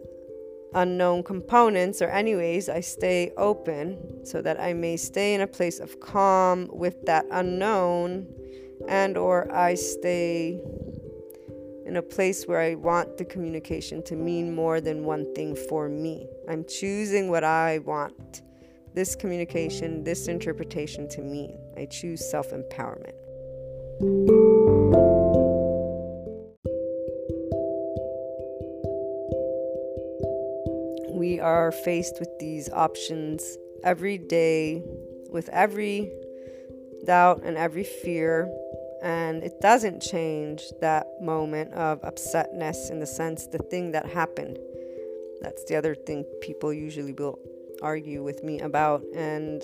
[0.74, 5.80] unknown components, or, anyways, I stay open so that I may stay in a place
[5.80, 8.26] of calm with that unknown,
[8.86, 10.60] and or I stay
[11.86, 15.88] in a place where I want the communication to mean more than one thing for
[15.88, 16.28] me.
[16.48, 18.42] I'm choosing what I want
[18.98, 21.56] this communication, this interpretation to mean.
[21.76, 23.14] I choose self empowerment.
[31.14, 34.82] We are faced with these options every day,
[35.30, 36.10] with every
[37.06, 38.52] doubt and every fear
[39.00, 44.58] and it doesn't change that moment of upsetness in the sense the thing that happened.
[45.40, 47.38] That's the other thing people usually will
[47.82, 49.02] argue with me about.
[49.14, 49.62] And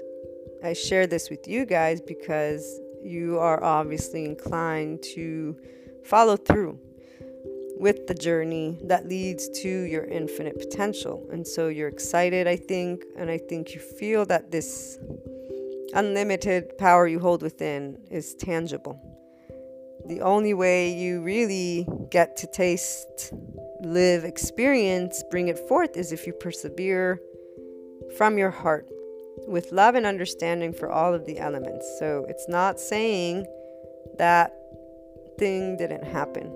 [0.63, 5.57] I share this with you guys because you are obviously inclined to
[6.05, 6.79] follow through
[7.77, 11.27] with the journey that leads to your infinite potential.
[11.31, 14.99] And so you're excited, I think, and I think you feel that this
[15.95, 19.15] unlimited power you hold within is tangible
[20.07, 23.33] the only way you really get to taste,
[23.81, 27.21] live, experience, bring it forth is if you persevere
[28.17, 28.89] from your heart
[29.47, 31.87] with love and understanding for all of the elements.
[31.99, 33.47] So it's not saying
[34.19, 34.53] that
[35.39, 36.51] thing didn't happen.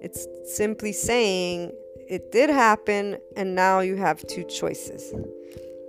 [0.00, 1.72] It's simply saying
[2.08, 5.12] it did happen, and now you have two choices.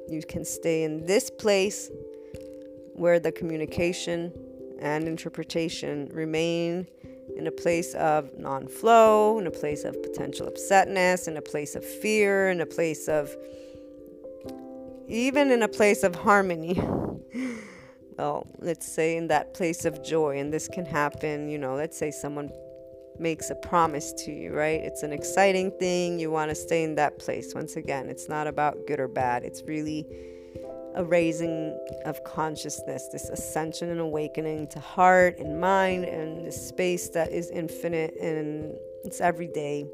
[0.10, 1.90] You can stay in this place
[2.94, 4.34] where the communication
[4.82, 6.88] and interpretation remain
[7.38, 11.76] in a place of non flow, in a place of potential upsetness, in a place
[11.76, 13.36] of fear, in a place of
[15.10, 16.80] even in a place of harmony.
[18.18, 21.98] well, let's say in that place of joy, and this can happen, you know, let's
[21.98, 22.52] say someone
[23.18, 24.80] makes a promise to you, right?
[24.82, 26.20] It's an exciting thing.
[26.20, 27.54] You want to stay in that place.
[27.54, 30.08] Once again, it's not about good or bad, it's really
[30.96, 37.10] a raising of consciousness, this ascension and awakening to heart and mind and this space
[37.10, 39.86] that is infinite and it's every day.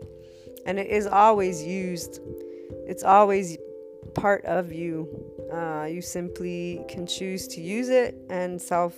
[0.65, 2.21] And it is always used,
[2.87, 3.57] it's always
[4.15, 5.07] part of you.
[5.53, 8.95] Uh, you simply can choose to use it and self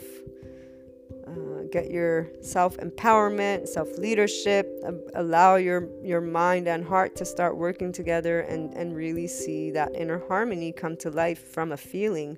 [1.28, 4.72] uh, get your self empowerment, self leadership,
[5.16, 9.94] allow your, your mind and heart to start working together and, and really see that
[9.96, 12.38] inner harmony come to life from a feeling.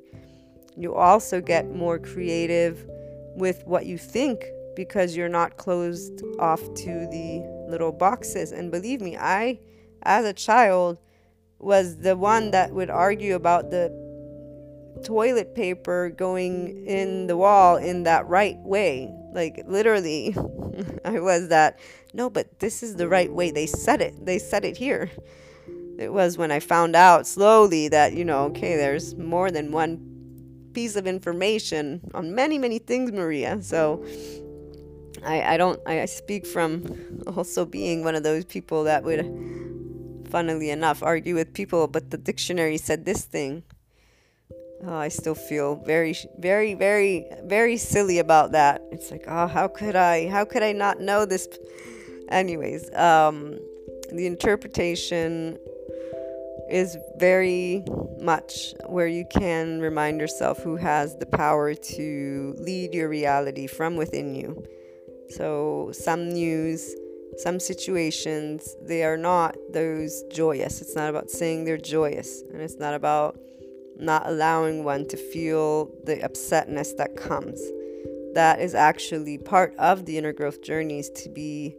[0.75, 2.85] You also get more creative
[3.35, 4.43] with what you think
[4.75, 8.51] because you're not closed off to the little boxes.
[8.51, 9.59] And believe me, I,
[10.03, 10.97] as a child,
[11.59, 13.89] was the one that would argue about the
[15.03, 19.13] toilet paper going in the wall in that right way.
[19.33, 20.35] Like literally,
[21.05, 21.79] I was that,
[22.13, 23.51] no, but this is the right way.
[23.51, 24.25] They said it.
[24.25, 25.09] They said it here.
[25.97, 29.99] It was when I found out slowly that, you know, okay, there's more than one
[30.73, 33.61] piece of information on many, many things, Maria.
[33.61, 34.05] So
[35.25, 39.25] I, I don't, I speak from also being one of those people that would,
[40.29, 43.63] funnily enough, argue with people, but the dictionary said this thing
[44.85, 48.81] Oh, I still feel very, very, very, very silly about that.
[48.91, 50.29] It's like, oh, how could I?
[50.29, 51.49] How could I not know this?
[52.29, 53.59] Anyways, um,
[54.13, 55.57] the interpretation
[56.69, 57.83] is very
[58.21, 63.97] much where you can remind yourself who has the power to lead your reality from
[63.97, 64.63] within you.
[65.29, 66.95] So, some news,
[67.37, 70.81] some situations, they are not those joyous.
[70.81, 73.39] It's not about saying they're joyous, and it's not about
[73.97, 77.61] not allowing one to feel the upsetness that comes.
[78.33, 81.75] That is actually part of the inner growth journeys to be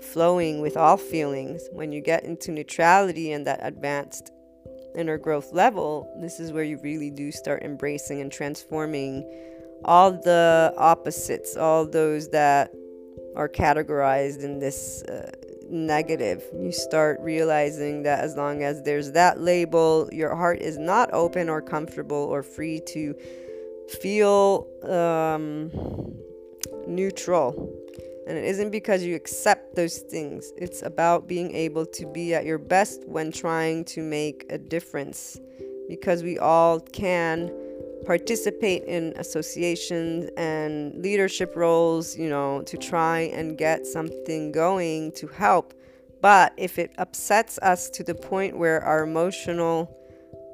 [0.00, 1.68] flowing with all feelings.
[1.72, 4.30] When you get into neutrality and that advanced
[4.96, 9.24] inner growth level, this is where you really do start embracing and transforming
[9.84, 12.72] all the opposites, all those that
[13.36, 15.30] are categorized in this uh,
[15.68, 16.42] negative.
[16.58, 21.48] You start realizing that as long as there's that label, your heart is not open
[21.48, 23.14] or comfortable or free to
[24.00, 25.70] feel um,
[26.86, 27.72] neutral.
[28.26, 32.44] And it isn't because you accept those things, it's about being able to be at
[32.44, 35.38] your best when trying to make a difference.
[35.88, 37.52] Because we all can
[38.06, 45.26] participate in associations and leadership roles, you know, to try and get something going to
[45.26, 45.74] help.
[46.22, 49.94] But if it upsets us to the point where our emotional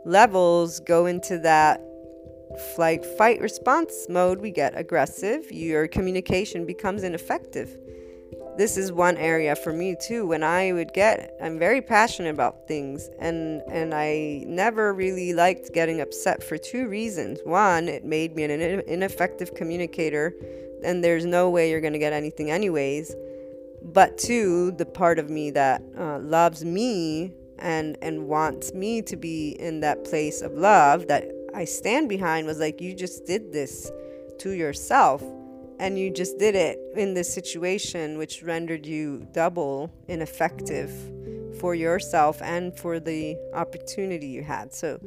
[0.04, 1.80] levels go into that
[2.74, 7.76] flight fight response mode, we get aggressive, your communication becomes ineffective
[8.56, 10.26] this is one area for me too.
[10.26, 15.72] When i would get i'm very passionate about things and and i never really liked
[15.72, 17.40] getting upset for two reasons.
[17.44, 20.34] One it made me an ineffective communicator
[20.84, 23.14] and there's no way you're going to get anything anyways.
[23.82, 27.32] But two the part of me that uh, loves me
[27.62, 31.24] and and wants me to be in that place of love that
[31.54, 33.90] i stand behind was like you just did this
[34.38, 35.22] to yourself
[35.78, 40.90] and you just did it in this situation, which rendered you double ineffective
[41.60, 44.72] for yourself and for the opportunity you had.
[44.72, 44.98] So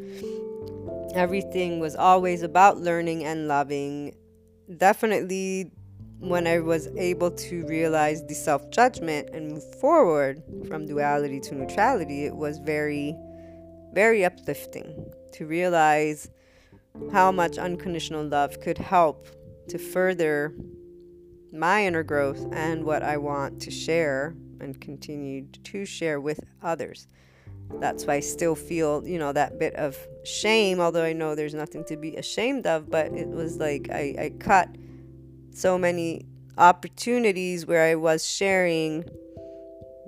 [1.14, 4.16] everything was always about learning and loving.
[4.78, 5.72] Definitely,
[6.20, 11.56] when I was able to realize the self judgment and move forward from duality to
[11.56, 13.16] neutrality, it was very,
[13.94, 16.30] very uplifting to realize
[17.12, 19.28] how much unconditional love could help
[19.70, 20.54] to further
[21.52, 27.08] my inner growth and what I want to share and continue to share with others.
[27.80, 31.54] That's why I still feel, you know, that bit of shame, although I know there's
[31.54, 34.70] nothing to be ashamed of, but it was like I, I cut
[35.52, 36.26] so many
[36.58, 39.06] opportunities where I was sharing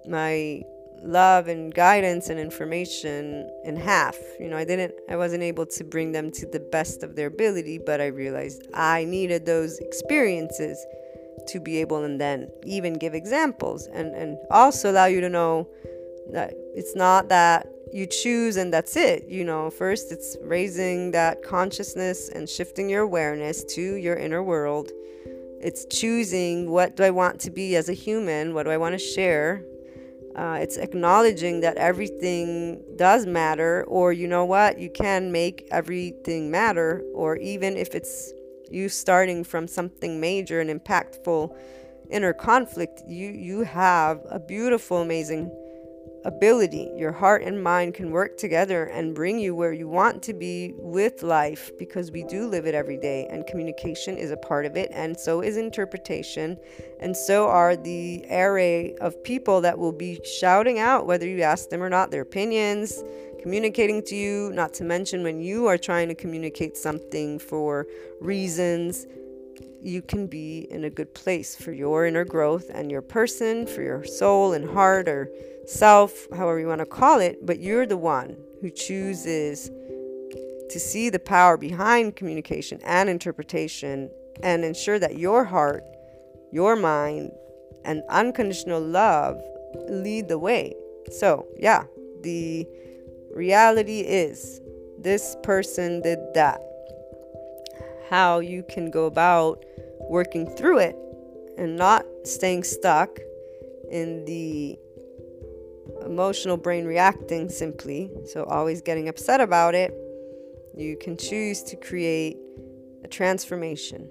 [0.07, 0.61] my
[1.03, 4.17] love and guidance and information in half.
[4.39, 7.27] You know, I didn't I wasn't able to bring them to the best of their
[7.27, 10.83] ability, but I realized I needed those experiences
[11.47, 15.67] to be able and then even give examples and and also allow you to know
[16.31, 19.25] that it's not that you choose and that's it.
[19.27, 24.91] You know, first it's raising that consciousness and shifting your awareness to your inner world.
[25.61, 28.53] It's choosing what do I want to be as a human?
[28.53, 29.63] What do I want to share?
[30.37, 36.51] Uh, it's acknowledging that everything does matter, or you know what, you can make everything
[36.51, 38.31] matter, or even if it's
[38.69, 41.55] you starting from something major and impactful
[42.11, 45.49] inner conflict, you you have a beautiful, amazing
[46.27, 46.91] ability.
[46.93, 50.73] Your heart and mind can work together and bring you where you want to be
[50.77, 54.75] with life because we do live it every day and communication is a part of
[54.75, 56.57] it and so is interpretation
[56.99, 61.69] and so are the array of people that will be shouting out whether you ask
[61.69, 63.03] them or not their opinions
[63.41, 67.87] communicating to you not to mention when you are trying to communicate something for
[68.19, 69.07] reasons
[69.81, 73.81] you can be in a good place for your inner growth and your person, for
[73.81, 75.29] your soul and heart or
[75.65, 77.45] self, however you want to call it.
[77.45, 79.69] But you're the one who chooses
[80.69, 84.09] to see the power behind communication and interpretation
[84.43, 85.83] and ensure that your heart,
[86.51, 87.31] your mind,
[87.85, 89.41] and unconditional love
[89.89, 90.75] lead the way.
[91.11, 91.85] So, yeah,
[92.21, 92.67] the
[93.33, 94.59] reality is
[94.99, 96.61] this person did that.
[98.09, 99.63] How you can go about
[100.09, 100.95] working through it
[101.57, 103.19] and not staying stuck
[103.89, 104.77] in the
[106.05, 109.93] emotional brain reacting simply, so always getting upset about it,
[110.75, 112.37] you can choose to create
[113.03, 114.07] a transformation.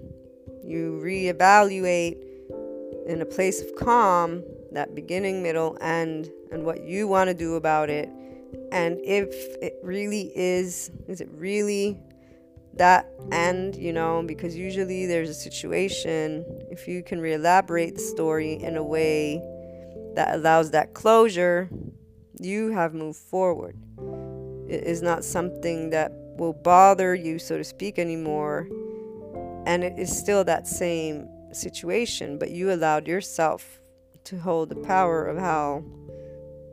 [0.65, 2.17] You reevaluate
[3.07, 4.43] in a place of calm
[4.73, 8.09] that beginning, middle, end, and what you want to do about it.
[8.73, 9.33] And if
[9.63, 11.99] it really is, is it really
[12.77, 18.01] that end, you know, because usually there's a situation, if you can re elaborate the
[18.01, 19.43] story in a way
[20.15, 21.69] that allows that closure,
[22.41, 23.77] you have moved forward.
[24.69, 28.69] It is not something that will bother you, so to speak, anymore.
[29.67, 33.81] And it is still that same situation, but you allowed yourself
[34.25, 35.85] to hold the power of how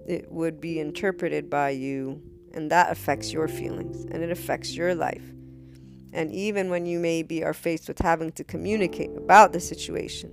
[0.07, 2.21] it would be interpreted by you.
[2.53, 5.23] And that affects your feelings and it affects your life.
[6.13, 10.31] And even when you maybe are faced with having to communicate about the situation,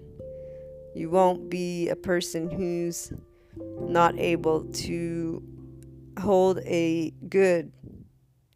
[0.94, 3.12] you won't be a person who's
[3.56, 5.42] not able to
[6.20, 7.72] hold a good,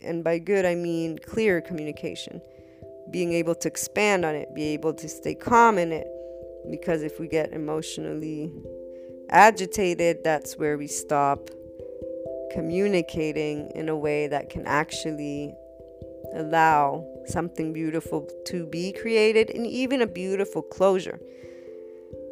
[0.03, 2.43] and by good I mean clear communication,
[3.11, 6.07] being able to expand on it, be able to stay calm in it.
[6.71, 8.53] Because if we get emotionally
[9.31, 11.49] agitated, that's where we stop
[12.53, 15.55] communicating in a way that can actually
[16.35, 21.21] allow something beautiful to be created and even a beautiful closure.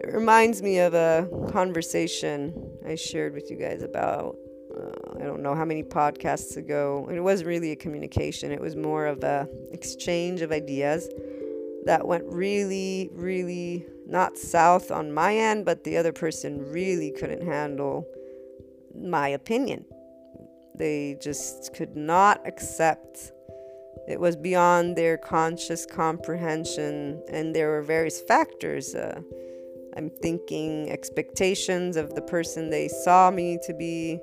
[0.01, 4.37] It reminds me of a conversation I shared with you guys about,
[4.77, 7.09] uh, I don't know how many podcasts ago.
[7.13, 11.09] It wasn't really a communication, it was more of a exchange of ideas
[11.85, 17.43] that went really, really not south on my end, but the other person really couldn't
[17.45, 18.07] handle
[18.95, 19.85] my opinion.
[20.75, 23.32] They just could not accept
[24.09, 28.95] it was beyond their conscious comprehension, and there were various factors.
[28.95, 29.21] Uh,
[29.97, 34.19] I'm thinking expectations of the person they saw me to be,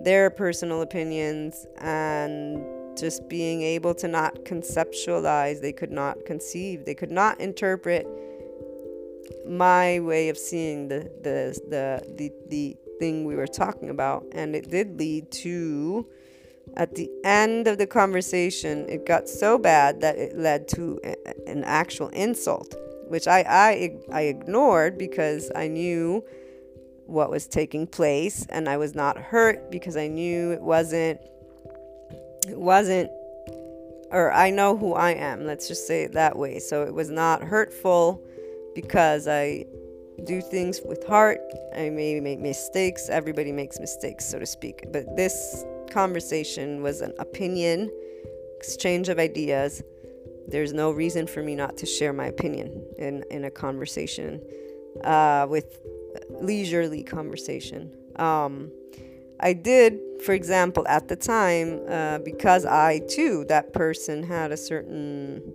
[0.00, 2.64] their personal opinions, and
[2.96, 5.60] just being able to not conceptualize.
[5.60, 8.06] They could not conceive, they could not interpret
[9.46, 14.54] my way of seeing the the the the, the thing we were talking about, and
[14.54, 16.06] it did lead to
[16.76, 21.00] at the end of the conversation, it got so bad that it led to
[21.46, 22.74] an actual insult,
[23.08, 26.24] which I, I, I ignored because I knew
[27.06, 31.20] what was taking place and I was not hurt because I knew it wasn't
[32.48, 33.10] it wasn't
[34.12, 36.58] or I know who I am, let's just say it that way.
[36.58, 38.20] So it was not hurtful
[38.74, 39.66] because I
[40.24, 41.40] do things with heart.
[41.76, 43.08] I may make mistakes.
[43.08, 44.84] Everybody makes mistakes, so to speak.
[44.92, 47.90] But this conversation was an opinion,
[48.56, 49.82] exchange of ideas.
[50.48, 54.40] There's no reason for me not to share my opinion in, in a conversation
[55.04, 55.80] uh, with
[56.30, 57.92] leisurely conversation.
[58.16, 58.70] Um,
[59.40, 64.56] I did, for example, at the time, uh, because I too, that person had a
[64.56, 65.54] certain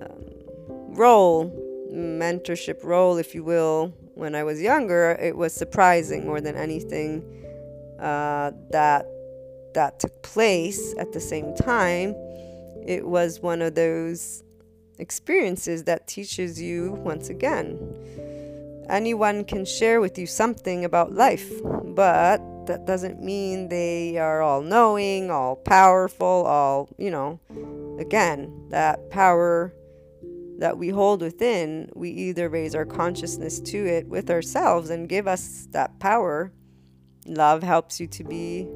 [0.00, 1.50] um, role,
[1.92, 7.24] mentorship role, if you will, when I was younger, it was surprising more than anything
[7.98, 9.06] uh, that
[9.74, 12.14] that took place at the same time,
[12.86, 14.42] it was one of those
[14.98, 17.78] experiences that teaches you once again.
[18.88, 21.50] Anyone can share with you something about life,
[21.94, 27.40] but that doesn't mean they are all knowing, all powerful, all, you know,
[27.98, 29.72] again, that power
[30.58, 35.26] that we hold within, we either raise our consciousness to it with ourselves and give
[35.26, 36.52] us that power.
[37.26, 38.68] Love helps you to be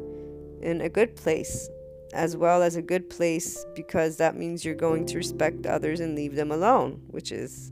[0.67, 1.71] in a good place,
[2.12, 6.17] as well as a good place because that means you're going to respect others and
[6.17, 7.71] leave them alone, which is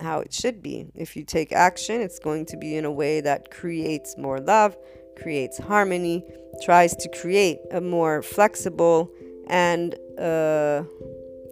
[0.00, 0.86] how it should be.
[0.94, 4.78] If you take action, it's going to be in a way that creates more love,
[5.20, 6.24] creates harmony,
[6.62, 9.12] tries to create a more flexible
[9.48, 10.84] and uh,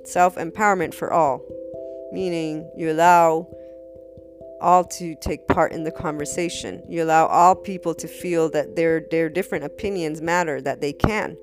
[0.05, 1.42] self empowerment for all.
[2.11, 3.46] Meaning, you allow
[4.61, 6.82] all to take part in the conversation.
[6.88, 11.36] You allow all people to feel that their their different opinions matter, that they can.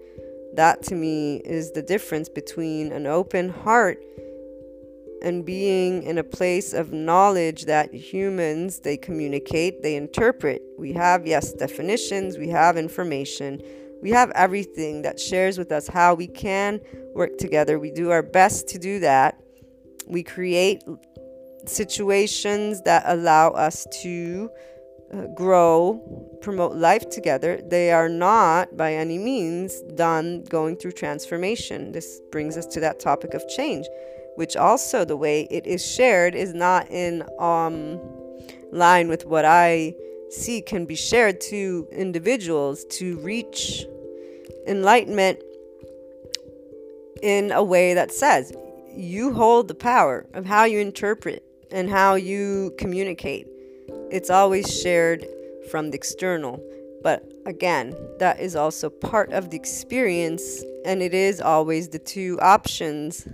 [0.55, 3.97] That to me is the difference between an open heart
[5.21, 11.25] and being in a place of knowledge that humans they communicate they interpret we have
[11.25, 13.61] yes definitions we have information
[14.01, 16.79] we have everything that shares with us how we can
[17.13, 19.39] work together we do our best to do that
[20.07, 20.83] we create
[21.69, 24.49] situations that allow us to
[25.13, 26.01] uh, grow,
[26.41, 31.91] promote life together, they are not by any means done going through transformation.
[31.91, 33.85] This brings us to that topic of change,
[34.35, 37.99] which also the way it is shared is not in um,
[38.71, 39.95] line with what I
[40.29, 43.85] see can be shared to individuals to reach
[44.67, 45.39] enlightenment
[47.21, 48.53] in a way that says
[48.95, 51.43] you hold the power of how you interpret
[51.75, 53.47] and how you communicate
[54.11, 55.25] it's always shared
[55.69, 56.63] from the external.
[57.01, 62.39] But again, that is also part of the experience, and it is always the two
[62.41, 63.27] options.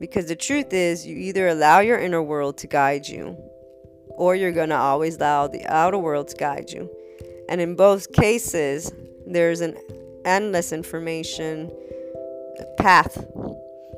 [0.00, 3.36] Because the truth is, you either allow your inner world to guide you,
[4.08, 6.90] or you're going to always allow the outer world to guide you.
[7.48, 8.92] And in both cases,
[9.26, 9.76] there's an
[10.24, 11.70] endless information
[12.76, 13.24] path.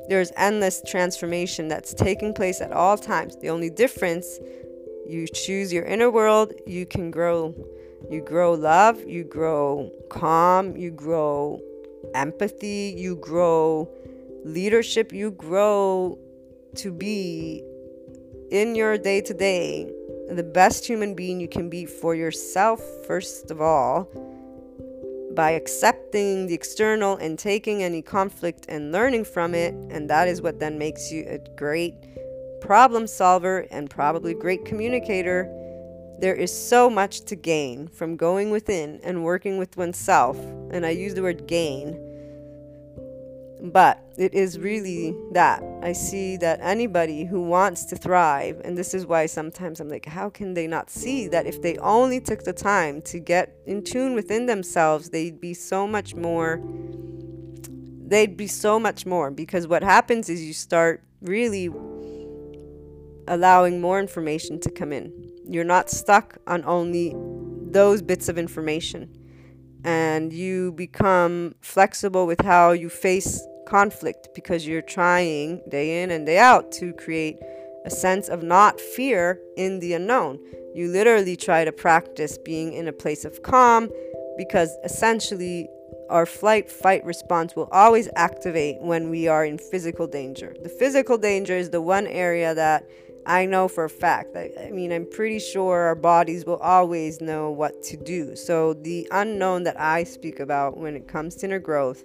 [0.09, 3.37] There's endless transformation that's taking place at all times.
[3.37, 4.39] The only difference
[5.07, 7.55] you choose your inner world, you can grow.
[8.11, 11.61] You grow love, you grow calm, you grow
[12.15, 13.89] empathy, you grow
[14.45, 16.19] leadership, you grow
[16.77, 17.63] to be
[18.51, 19.91] in your day to day
[20.31, 24.09] the best human being you can be for yourself, first of all,
[25.35, 29.75] by accepting the external and taking any conflict and learning from it.
[29.91, 31.95] And that is what then makes you a great
[32.61, 35.51] problem solver, and probably great communicator,
[36.19, 40.39] there is so much to gain from going within and working with oneself.
[40.71, 41.93] And I use the word gain.
[43.65, 45.63] But it is really that.
[45.83, 50.05] I see that anybody who wants to thrive, and this is why sometimes I'm like,
[50.05, 53.83] how can they not see that if they only took the time to get in
[53.83, 56.61] tune within themselves, they'd be so much more.
[58.07, 61.71] They'd be so much more because what happens is you start really
[63.27, 65.11] allowing more information to come in.
[65.49, 67.17] You're not stuck on only
[67.71, 69.09] those bits of information.
[69.85, 76.27] And you become flexible with how you face conflict because you're trying day in and
[76.27, 77.39] day out to create
[77.85, 80.39] a sense of not fear in the unknown.
[80.75, 83.91] You literally try to practice being in a place of calm
[84.37, 85.69] because essentially
[86.11, 90.55] our flight fight response will always activate when we are in physical danger.
[90.63, 92.85] The physical danger is the one area that
[93.27, 94.37] I know for a fact.
[94.37, 98.37] I, I mean, I'm pretty sure our bodies will always know what to do.
[98.37, 102.05] So, the unknown that I speak about when it comes to inner growth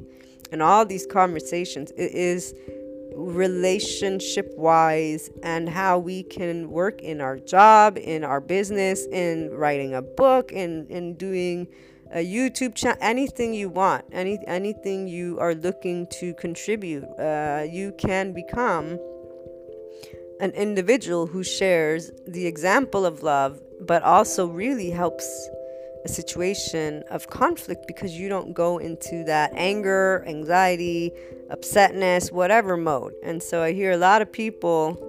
[0.52, 2.54] and all these conversations, it is
[3.16, 9.94] relationship wise and how we can work in our job, in our business, in writing
[9.94, 11.68] a book, in, in doing
[12.12, 17.94] a YouTube channel, anything you want, any anything you are looking to contribute, uh, you
[18.00, 18.98] can become
[20.40, 25.50] an individual who shares the example of love, but also really helps
[26.06, 31.12] a situation of conflict because you don't go into that anger, anxiety,
[31.50, 33.14] upsetness, whatever mode.
[33.24, 35.06] And so I hear a lot of people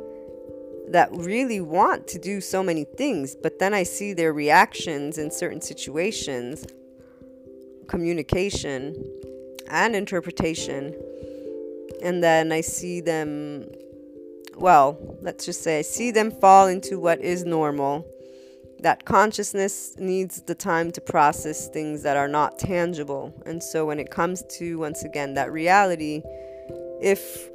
[0.88, 5.30] that really want to do so many things, but then I see their reactions in
[5.30, 6.66] certain situations,
[7.86, 8.96] communication
[9.68, 10.94] and interpretation,
[12.02, 13.66] and then I see them
[14.56, 18.06] well, let's just say I see them fall into what is normal.
[18.82, 23.34] That consciousness needs the time to process things that are not tangible.
[23.46, 26.22] And so when it comes to, once again, that reality,
[27.02, 27.50] if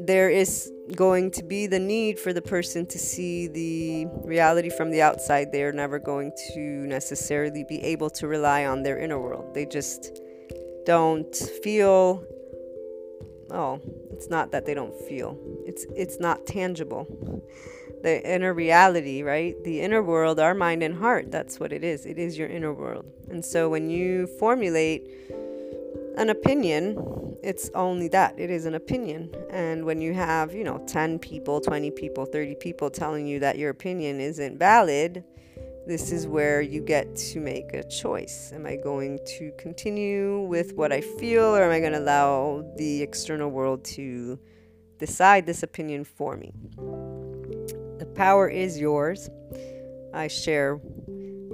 [0.00, 4.90] there is going to be the need for the person to see the reality from
[4.90, 9.20] the outside, they are never going to necessarily be able to rely on their inner
[9.20, 9.54] world.
[9.54, 10.20] They just
[10.84, 12.22] don't feel
[13.50, 13.80] oh
[14.10, 17.06] it's not that they don't feel it's it's not tangible
[18.04, 19.56] the inner reality right?
[19.64, 22.06] The inner world our mind and heart that's what it is.
[22.06, 23.06] It is your inner world.
[23.30, 25.02] And so when you formulate
[26.16, 26.96] an opinion
[27.42, 28.38] it's only that.
[28.38, 29.34] It is an opinion.
[29.50, 33.58] And when you have you know 10 people 20 people 30 people telling you that
[33.58, 35.24] your opinion isn't valid
[35.86, 38.52] this is where you get to make a choice.
[38.54, 42.64] Am I going to continue with what I feel, or am I going to allow
[42.78, 44.38] the external world to
[44.98, 46.54] decide this opinion for me?
[48.14, 49.28] Power is yours.
[50.12, 50.80] I share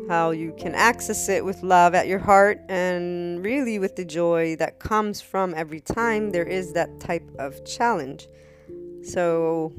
[0.08, 4.56] how you can access it with love at your heart and really with the joy
[4.56, 8.26] that comes from every time there is that type of challenge.
[9.02, 9.72] So,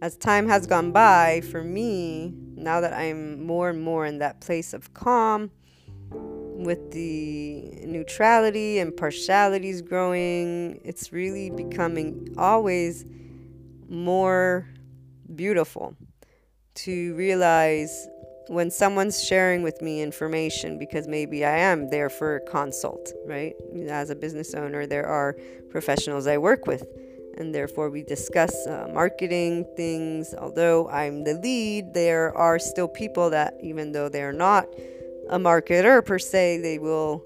[0.00, 4.40] as time has gone by, for me, now that I'm more and more in that
[4.40, 5.50] place of calm,
[6.10, 13.04] with the neutrality and partialities growing, it's really becoming always
[13.88, 14.68] more
[15.34, 15.96] beautiful
[16.74, 18.08] to realize
[18.48, 23.54] when someone's sharing with me information because maybe I am there for a consult, right?
[23.88, 25.36] As a business owner, there are
[25.70, 26.84] professionals I work with,
[27.38, 30.34] and therefore we discuss uh, marketing things.
[30.34, 34.66] Although I'm the lead, there are still people that, even though they're not
[35.28, 37.24] a marketer per se, they will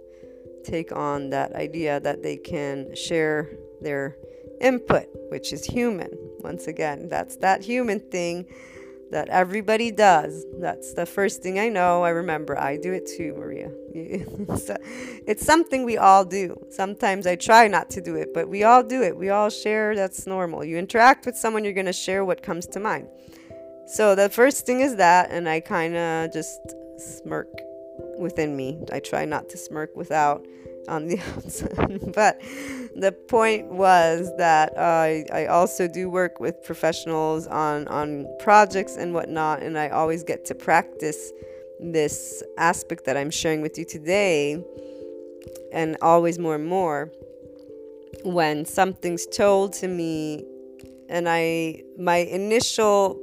[0.63, 3.49] take on that idea that they can share
[3.81, 4.17] their
[4.61, 6.11] input, which is human.
[6.45, 8.47] Once again, that's that human thing
[9.11, 10.45] that everybody does.
[10.59, 12.03] That's the first thing I know.
[12.03, 13.71] I remember I do it too, Maria.
[13.95, 16.67] it's something we all do.
[16.71, 19.17] Sometimes I try not to do it, but we all do it.
[19.17, 19.95] We all share.
[19.95, 20.65] That's normal.
[20.65, 23.09] You interact with someone, you're going to share what comes to mind.
[23.87, 26.61] So the first thing is that, and I kind of just
[26.99, 27.49] smirk
[28.19, 28.79] within me.
[28.93, 30.47] I try not to smirk without
[30.89, 32.13] on the outside.
[32.15, 32.41] but
[32.95, 39.15] the point was that I, I also do work with professionals on, on projects and
[39.15, 41.33] whatnot, and I always get to practice
[41.81, 44.63] this aspect that I'm sharing with you today,
[45.73, 47.11] and always more and more.
[48.23, 50.45] When something's told to me,
[51.09, 53.21] and I, my initial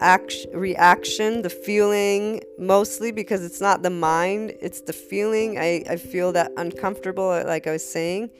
[0.00, 5.58] act, reaction, the feeling, mostly because it's not the mind, it's the feeling.
[5.58, 8.30] I, I feel that uncomfortable, uh, like I was saying.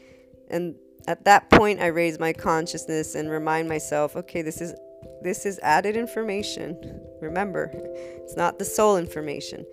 [0.48, 0.74] And
[1.06, 4.74] at that point, I raise my consciousness and remind myself, okay, this is
[5.22, 6.78] this is added information.
[7.20, 9.66] Remember, it's not the sole information.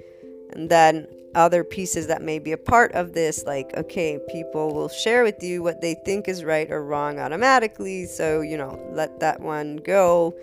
[0.52, 4.90] And then other pieces that may be a part of this, like, okay, people will
[4.90, 8.06] share with you what they think is right or wrong automatically.
[8.06, 10.38] So, you know, let that one go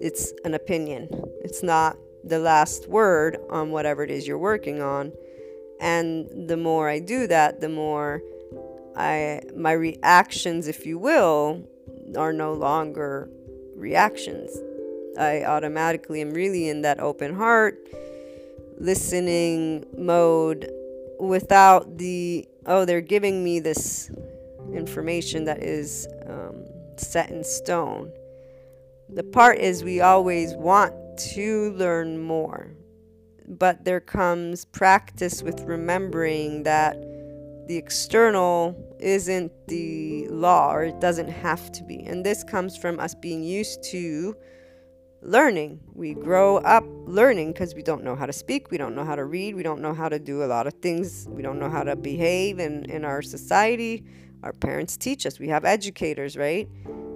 [0.00, 1.08] it's an opinion.
[1.42, 5.12] It's not the last word on whatever it is you're working on.
[5.80, 8.22] And the more I do that, the more
[8.96, 11.66] I my reactions, if you will,
[12.16, 13.30] are no longer
[13.74, 14.50] reactions.
[15.18, 17.78] I automatically am really in that open heart,
[18.78, 20.70] listening mode
[21.18, 24.10] without the, oh, they're giving me this
[24.72, 26.64] information that is um,
[26.96, 28.12] set in stone.
[29.12, 30.94] The part is we always want
[31.32, 32.76] to learn more,
[33.48, 36.96] but there comes practice with remembering that
[37.66, 42.04] the external isn't the law or it doesn't have to be.
[42.04, 44.36] And this comes from us being used to
[45.22, 45.80] learning.
[45.92, 49.16] We grow up learning because we don't know how to speak, we don't know how
[49.16, 51.68] to read, we don't know how to do a lot of things, we don't know
[51.68, 54.04] how to behave in, in our society.
[54.44, 56.68] Our parents teach us, we have educators, right?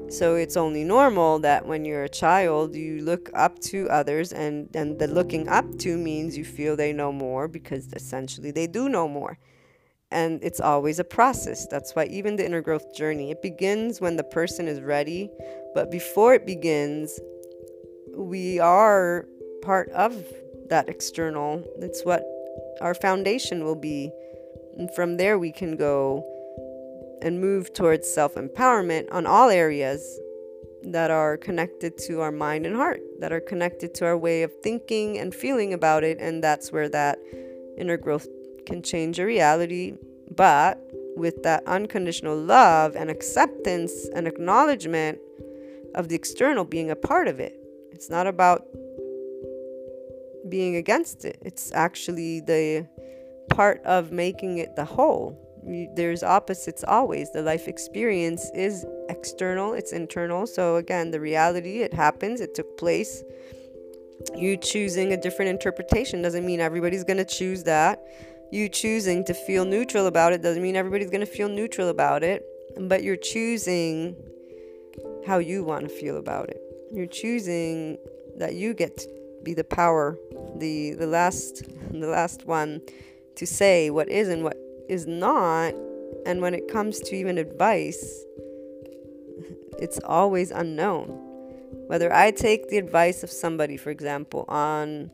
[0.08, 4.68] So it's only normal that when you're a child, you look up to others, and,
[4.74, 8.88] and the looking up to means you feel they know more because essentially they do
[8.88, 9.38] know more.
[10.10, 11.66] And it's always a process.
[11.66, 15.30] That's why even the inner growth journey, it begins when the person is ready.
[15.74, 17.18] But before it begins,
[18.14, 19.26] we are
[19.62, 20.24] part of
[20.68, 21.64] that external.
[21.78, 22.24] It's what
[22.80, 24.12] our foundation will be.
[24.76, 26.24] And from there, we can go
[27.24, 30.20] and move towards self empowerment on all areas
[30.82, 34.52] that are connected to our mind and heart, that are connected to our way of
[34.62, 36.18] thinking and feeling about it.
[36.20, 37.18] And that's where that
[37.78, 38.28] inner growth
[38.66, 39.94] can change your reality.
[40.36, 40.78] But
[41.16, 45.18] with that unconditional love and acceptance and acknowledgement
[45.94, 47.58] of the external being a part of it.
[47.92, 48.66] It's not about
[50.48, 52.86] being against it, it's actually the
[53.48, 55.43] part of making it the whole
[55.94, 57.30] there's opposites always.
[57.32, 60.46] The life experience is external, it's internal.
[60.46, 63.22] So, again, the reality, it happens, it took place.
[64.34, 68.02] You choosing a different interpretation doesn't mean everybody's going to choose that.
[68.52, 72.22] You choosing to feel neutral about it doesn't mean everybody's going to feel neutral about
[72.22, 72.44] it.
[72.78, 74.16] But you're choosing
[75.26, 76.60] how you want to feel about it.
[76.92, 77.98] You're choosing
[78.36, 79.08] that you get to
[79.42, 80.18] be the power,
[80.56, 82.80] the the last the last one
[83.36, 84.56] to say what is and what
[84.88, 85.74] is not.
[86.26, 88.24] And when it comes to even advice,
[89.78, 91.20] it's always unknown.
[91.86, 95.10] Whether I take the advice of somebody, for example, on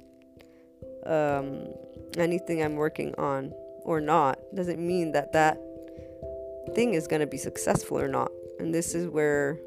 [1.07, 1.69] um,
[2.17, 3.53] anything I'm working on
[3.83, 5.59] or not, doesn't mean that that
[6.75, 8.31] thing is going to be successful or not.
[8.59, 9.59] And this is where,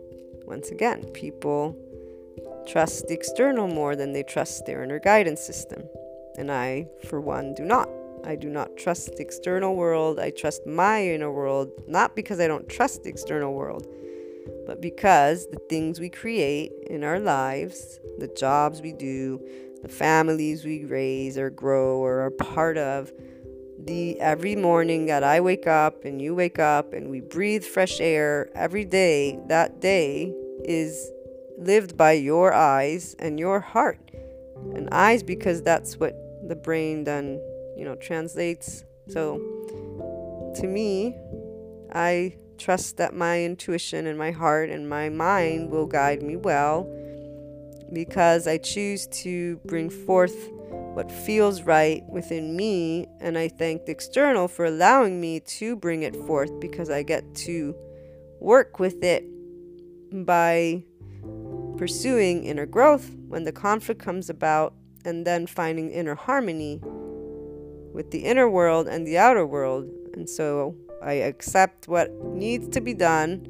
[0.46, 1.76] once again, people
[2.68, 5.84] trust the external more than they trust their inner guidance system.
[6.38, 7.90] And I, for one, do not.
[8.26, 10.20] I do not trust the external world.
[10.20, 13.88] I trust my inner world, not because I don't trust the external world,
[14.66, 19.42] but because the things we create in our lives, the jobs we do,
[19.82, 23.12] the families we raise or grow or are part of,
[23.86, 28.00] the every morning that I wake up and you wake up and we breathe fresh
[28.00, 31.12] air every day, that day is
[31.58, 34.00] lived by your eyes and your heart.
[34.74, 36.16] And eyes because that's what
[36.48, 37.42] the brain then,
[37.78, 38.84] you know, translates.
[39.08, 39.38] So
[40.56, 41.16] to me,
[41.94, 46.88] I trust that my intuition and my heart and my mind will guide me well
[47.92, 50.50] because I choose to bring forth
[50.94, 56.04] what feels right within me, and I thank the external for allowing me to bring
[56.04, 57.76] it forth because I get to
[58.40, 59.24] work with it
[60.12, 60.84] by
[61.78, 66.80] pursuing inner growth when the conflict comes about, and then finding inner harmony
[67.94, 69.90] with the inner world and the outer world.
[70.14, 73.48] And so I accept what needs to be done,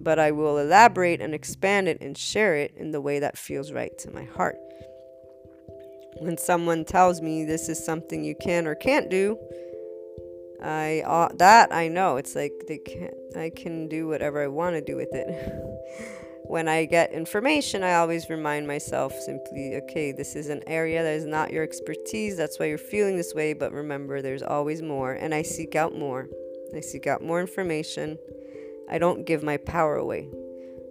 [0.00, 3.72] but I will elaborate and expand it and share it in the way that feels
[3.72, 4.56] right to my heart
[6.20, 9.38] when someone tells me this is something you can or can't do,
[10.62, 14.76] I uh, that I know it's like they can I can do whatever I want
[14.76, 16.16] to do with it.
[16.50, 21.12] when I get information, I always remind myself simply, okay, this is an area that
[21.12, 22.36] is not your expertise.
[22.36, 25.96] That's why you're feeling this way, but remember there's always more and I seek out
[25.96, 26.26] more.
[26.74, 28.18] I seek out more information.
[28.90, 30.28] I don't give my power away.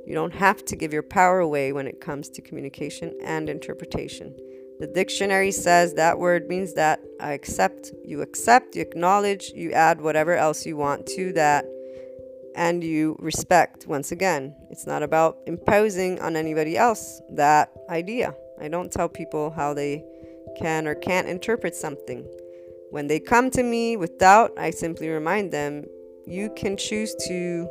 [0.07, 4.33] You don't have to give your power away when it comes to communication and interpretation.
[4.79, 9.99] The dictionary says that word means that I accept, you accept, you acknowledge, you add
[9.99, 11.65] whatever else you want to that,
[12.55, 13.87] and you respect.
[13.87, 18.33] Once again, it's not about imposing on anybody else that idea.
[18.61, 20.03] I don't tell people how they
[20.57, 22.25] can or can't interpret something.
[22.91, 25.85] When they come to me with doubt, I simply remind them
[26.25, 27.67] you can choose to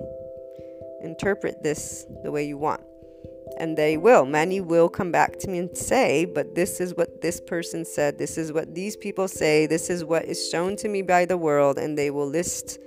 [1.02, 2.82] interpret this the way you want
[3.58, 4.24] and they will.
[4.24, 8.18] Many will come back to me and say, but this is what this person said,
[8.18, 11.36] this is what these people say, this is what is shown to me by the
[11.36, 12.78] world, and they will list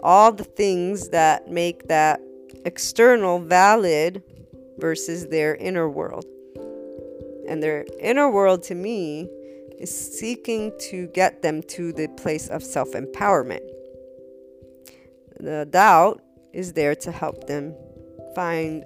[0.00, 2.20] all the things that make that
[2.64, 4.22] external valid
[4.78, 6.24] versus their inner world.
[7.48, 9.28] And their inner world to me
[9.78, 13.60] is seeking to get them to the place of self empowerment.
[15.38, 16.22] The doubt
[16.52, 17.74] is there to help them
[18.34, 18.84] find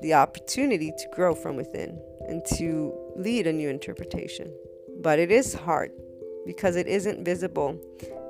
[0.00, 4.52] the opportunity to grow from within and to lead a new interpretation.
[5.02, 5.90] But it is hard
[6.46, 7.80] because it isn't visible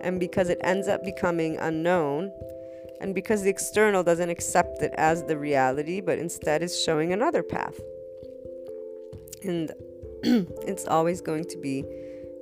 [0.05, 2.31] and because it ends up becoming unknown
[3.01, 7.43] and because the external doesn't accept it as the reality but instead is showing another
[7.43, 7.79] path.
[9.43, 9.73] And
[10.23, 11.85] it's always going to be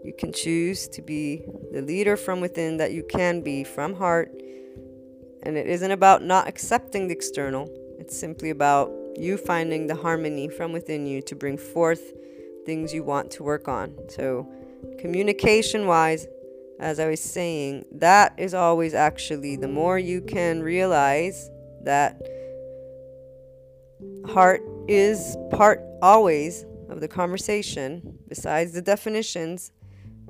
[0.04, 4.32] you can choose to be the leader from within that you can be from heart.
[5.44, 10.48] And it isn't about not accepting the external, it's simply about you finding the harmony
[10.48, 12.12] from within you to bring forth
[12.66, 13.94] things you want to work on.
[14.08, 14.48] So,
[14.98, 16.26] communication wise,
[16.80, 21.50] as I was saying, that is always actually the more you can realize
[21.84, 22.20] that
[24.26, 29.72] heart is part always of the conversation, besides the definitions,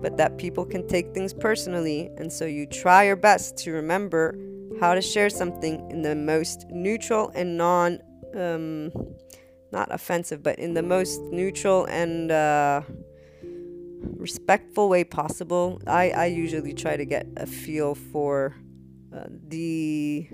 [0.00, 2.10] but that people can take things personally.
[2.16, 4.36] And so you try your best to remember
[4.80, 8.00] how to share something in the most neutral and non
[8.34, 8.90] um,
[9.72, 12.82] not offensive, but in the most neutral and uh,
[14.02, 15.80] respectful way possible.
[15.86, 18.54] I, I usually try to get a feel for
[19.14, 20.28] uh, the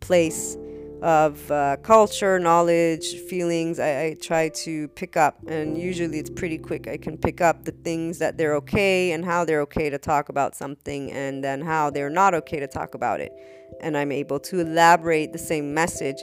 [0.00, 0.56] place
[1.02, 3.80] of uh, culture, knowledge, feelings.
[3.80, 6.86] I, I, try to pick up, and usually it's pretty quick.
[6.86, 10.28] I can pick up the things that they're okay and how they're okay to talk
[10.28, 13.32] about something, and then how they're not okay to talk about it.
[13.80, 16.22] And I'm able to elaborate the same message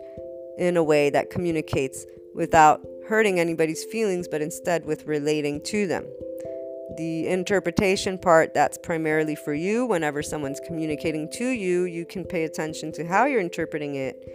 [0.58, 6.06] in a way that communicates without hurting anybody's feelings, but instead with relating to them.
[6.98, 9.86] The interpretation part, that's primarily for you.
[9.86, 14.28] Whenever someone's communicating to you, you can pay attention to how you're interpreting it.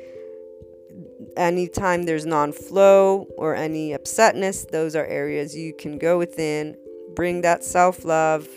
[1.37, 6.77] Anytime there's non flow or any upsetness, those are areas you can go within,
[7.17, 8.49] bring that self love,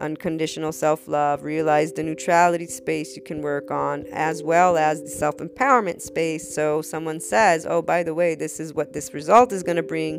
[0.00, 5.08] unconditional self love, realize the neutrality space you can work on, as well as the
[5.08, 6.52] self empowerment space.
[6.52, 9.82] So, someone says, Oh, by the way, this is what this result is going to
[9.82, 10.18] bring.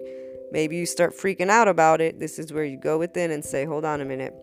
[0.53, 2.19] Maybe you start freaking out about it.
[2.19, 4.33] This is where you go within and say, Hold on a minute.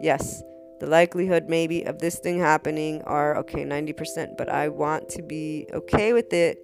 [0.00, 0.42] Yes,
[0.80, 5.66] the likelihood maybe of this thing happening are okay, 90%, but I want to be
[5.74, 6.58] okay with it.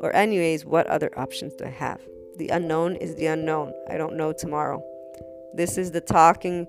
[0.00, 2.00] Or, anyways, what other options do I have?
[2.36, 3.74] The unknown is the unknown.
[3.90, 4.82] I don't know tomorrow.
[5.54, 6.66] This is the talking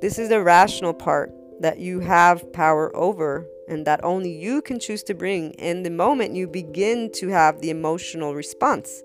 [0.00, 4.78] this is the rational part that you have power over and that only you can
[4.78, 9.02] choose to bring in the moment you begin to have the emotional response.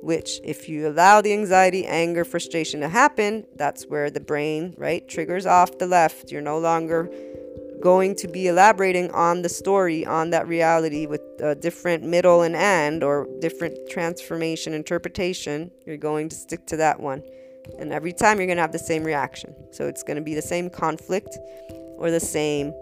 [0.00, 5.06] Which, if you allow the anxiety, anger, frustration to happen, that's where the brain, right,
[5.08, 6.30] triggers off the left.
[6.30, 7.10] You're no longer
[7.80, 12.56] going to be elaborating on the story, on that reality with a different middle and
[12.56, 15.70] end or different transformation interpretation.
[15.86, 17.22] You're going to stick to that one.
[17.78, 19.54] And every time you're going to have the same reaction.
[19.70, 21.38] So it's going to be the same conflict
[21.96, 22.72] or the same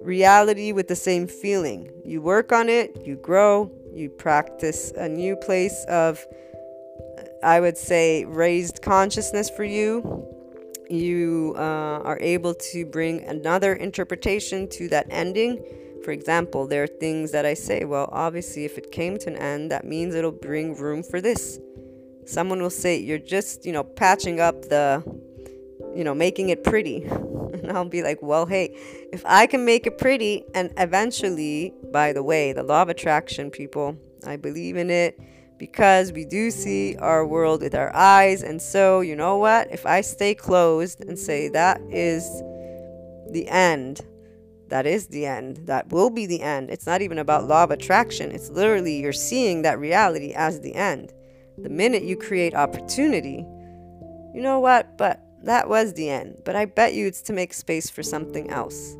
[0.00, 1.90] reality with the same feeling.
[2.04, 6.24] You work on it, you grow, you practice a new place of,
[7.42, 10.26] I would say, raised consciousness for you.
[10.88, 15.62] You uh, are able to bring another interpretation to that ending.
[16.04, 19.36] For example, there are things that I say, well, obviously, if it came to an
[19.36, 21.58] end, that means it'll bring room for this.
[22.24, 25.02] Someone will say, you're just, you know, patching up the,
[25.94, 27.08] you know, making it pretty.
[27.50, 28.76] And I'll be like, well, hey,
[29.10, 33.50] if I can make it pretty, and eventually, by the way, the law of attraction,
[33.50, 35.18] people, I believe in it
[35.58, 38.42] because we do see our world with our eyes.
[38.42, 39.68] And so, you know what?
[39.70, 42.24] If I stay closed and say that is
[43.30, 44.00] the end,
[44.68, 46.70] that is the end, that will be the end.
[46.70, 50.74] It's not even about law of attraction, it's literally you're seeing that reality as the
[50.74, 51.12] end.
[51.58, 53.44] The minute you create opportunity,
[54.34, 54.96] you know what?
[54.96, 58.50] But that was the end, but I bet you it's to make space for something
[58.50, 58.96] else.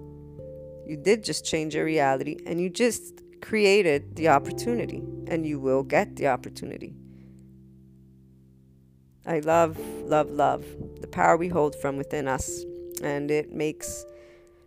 [0.86, 5.82] You did just change your reality and you just created the opportunity, and you will
[5.82, 6.94] get the opportunity.
[9.26, 10.64] I love, love, love
[11.00, 12.64] the power we hold from within us,
[13.02, 14.04] and it makes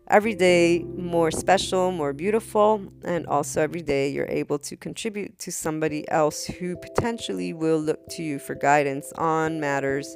[0.08, 5.52] every day more special, more beautiful, and also every day you're able to contribute to
[5.52, 10.16] somebody else who potentially will look to you for guidance on matters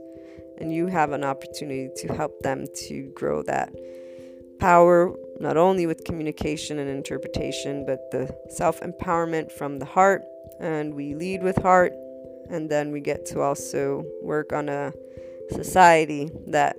[0.60, 3.74] and you have an opportunity to help them to grow that
[4.60, 10.24] power not only with communication and interpretation but the self-empowerment from the heart.
[10.60, 11.94] And we lead with heart
[12.50, 14.94] and then we get to also work on a
[15.52, 16.78] society that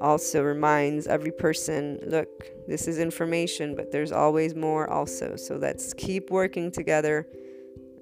[0.00, 2.28] also reminds every person look
[2.68, 5.36] this is information but there's always more also.
[5.36, 7.26] So let's keep working together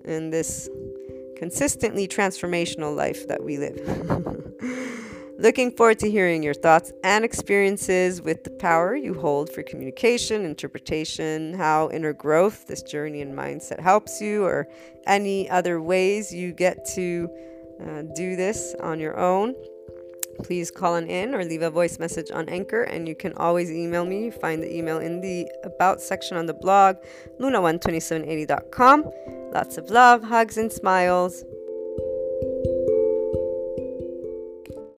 [0.04, 0.68] in this
[1.36, 3.80] consistently transformational life that we live.
[5.38, 10.44] Looking forward to hearing your thoughts and experiences with the power you hold for communication,
[10.44, 14.68] interpretation, how inner growth, this journey and mindset helps you, or
[15.06, 17.28] any other ways you get to
[17.84, 19.54] uh, do this on your own.
[20.42, 23.70] Please call on in or leave a voice message on Anchor, and you can always
[23.70, 24.30] email me.
[24.30, 26.96] Find the email in the About section on the blog,
[27.40, 29.10] luna12780.com.
[29.52, 31.44] Lots of love, hugs, and smiles.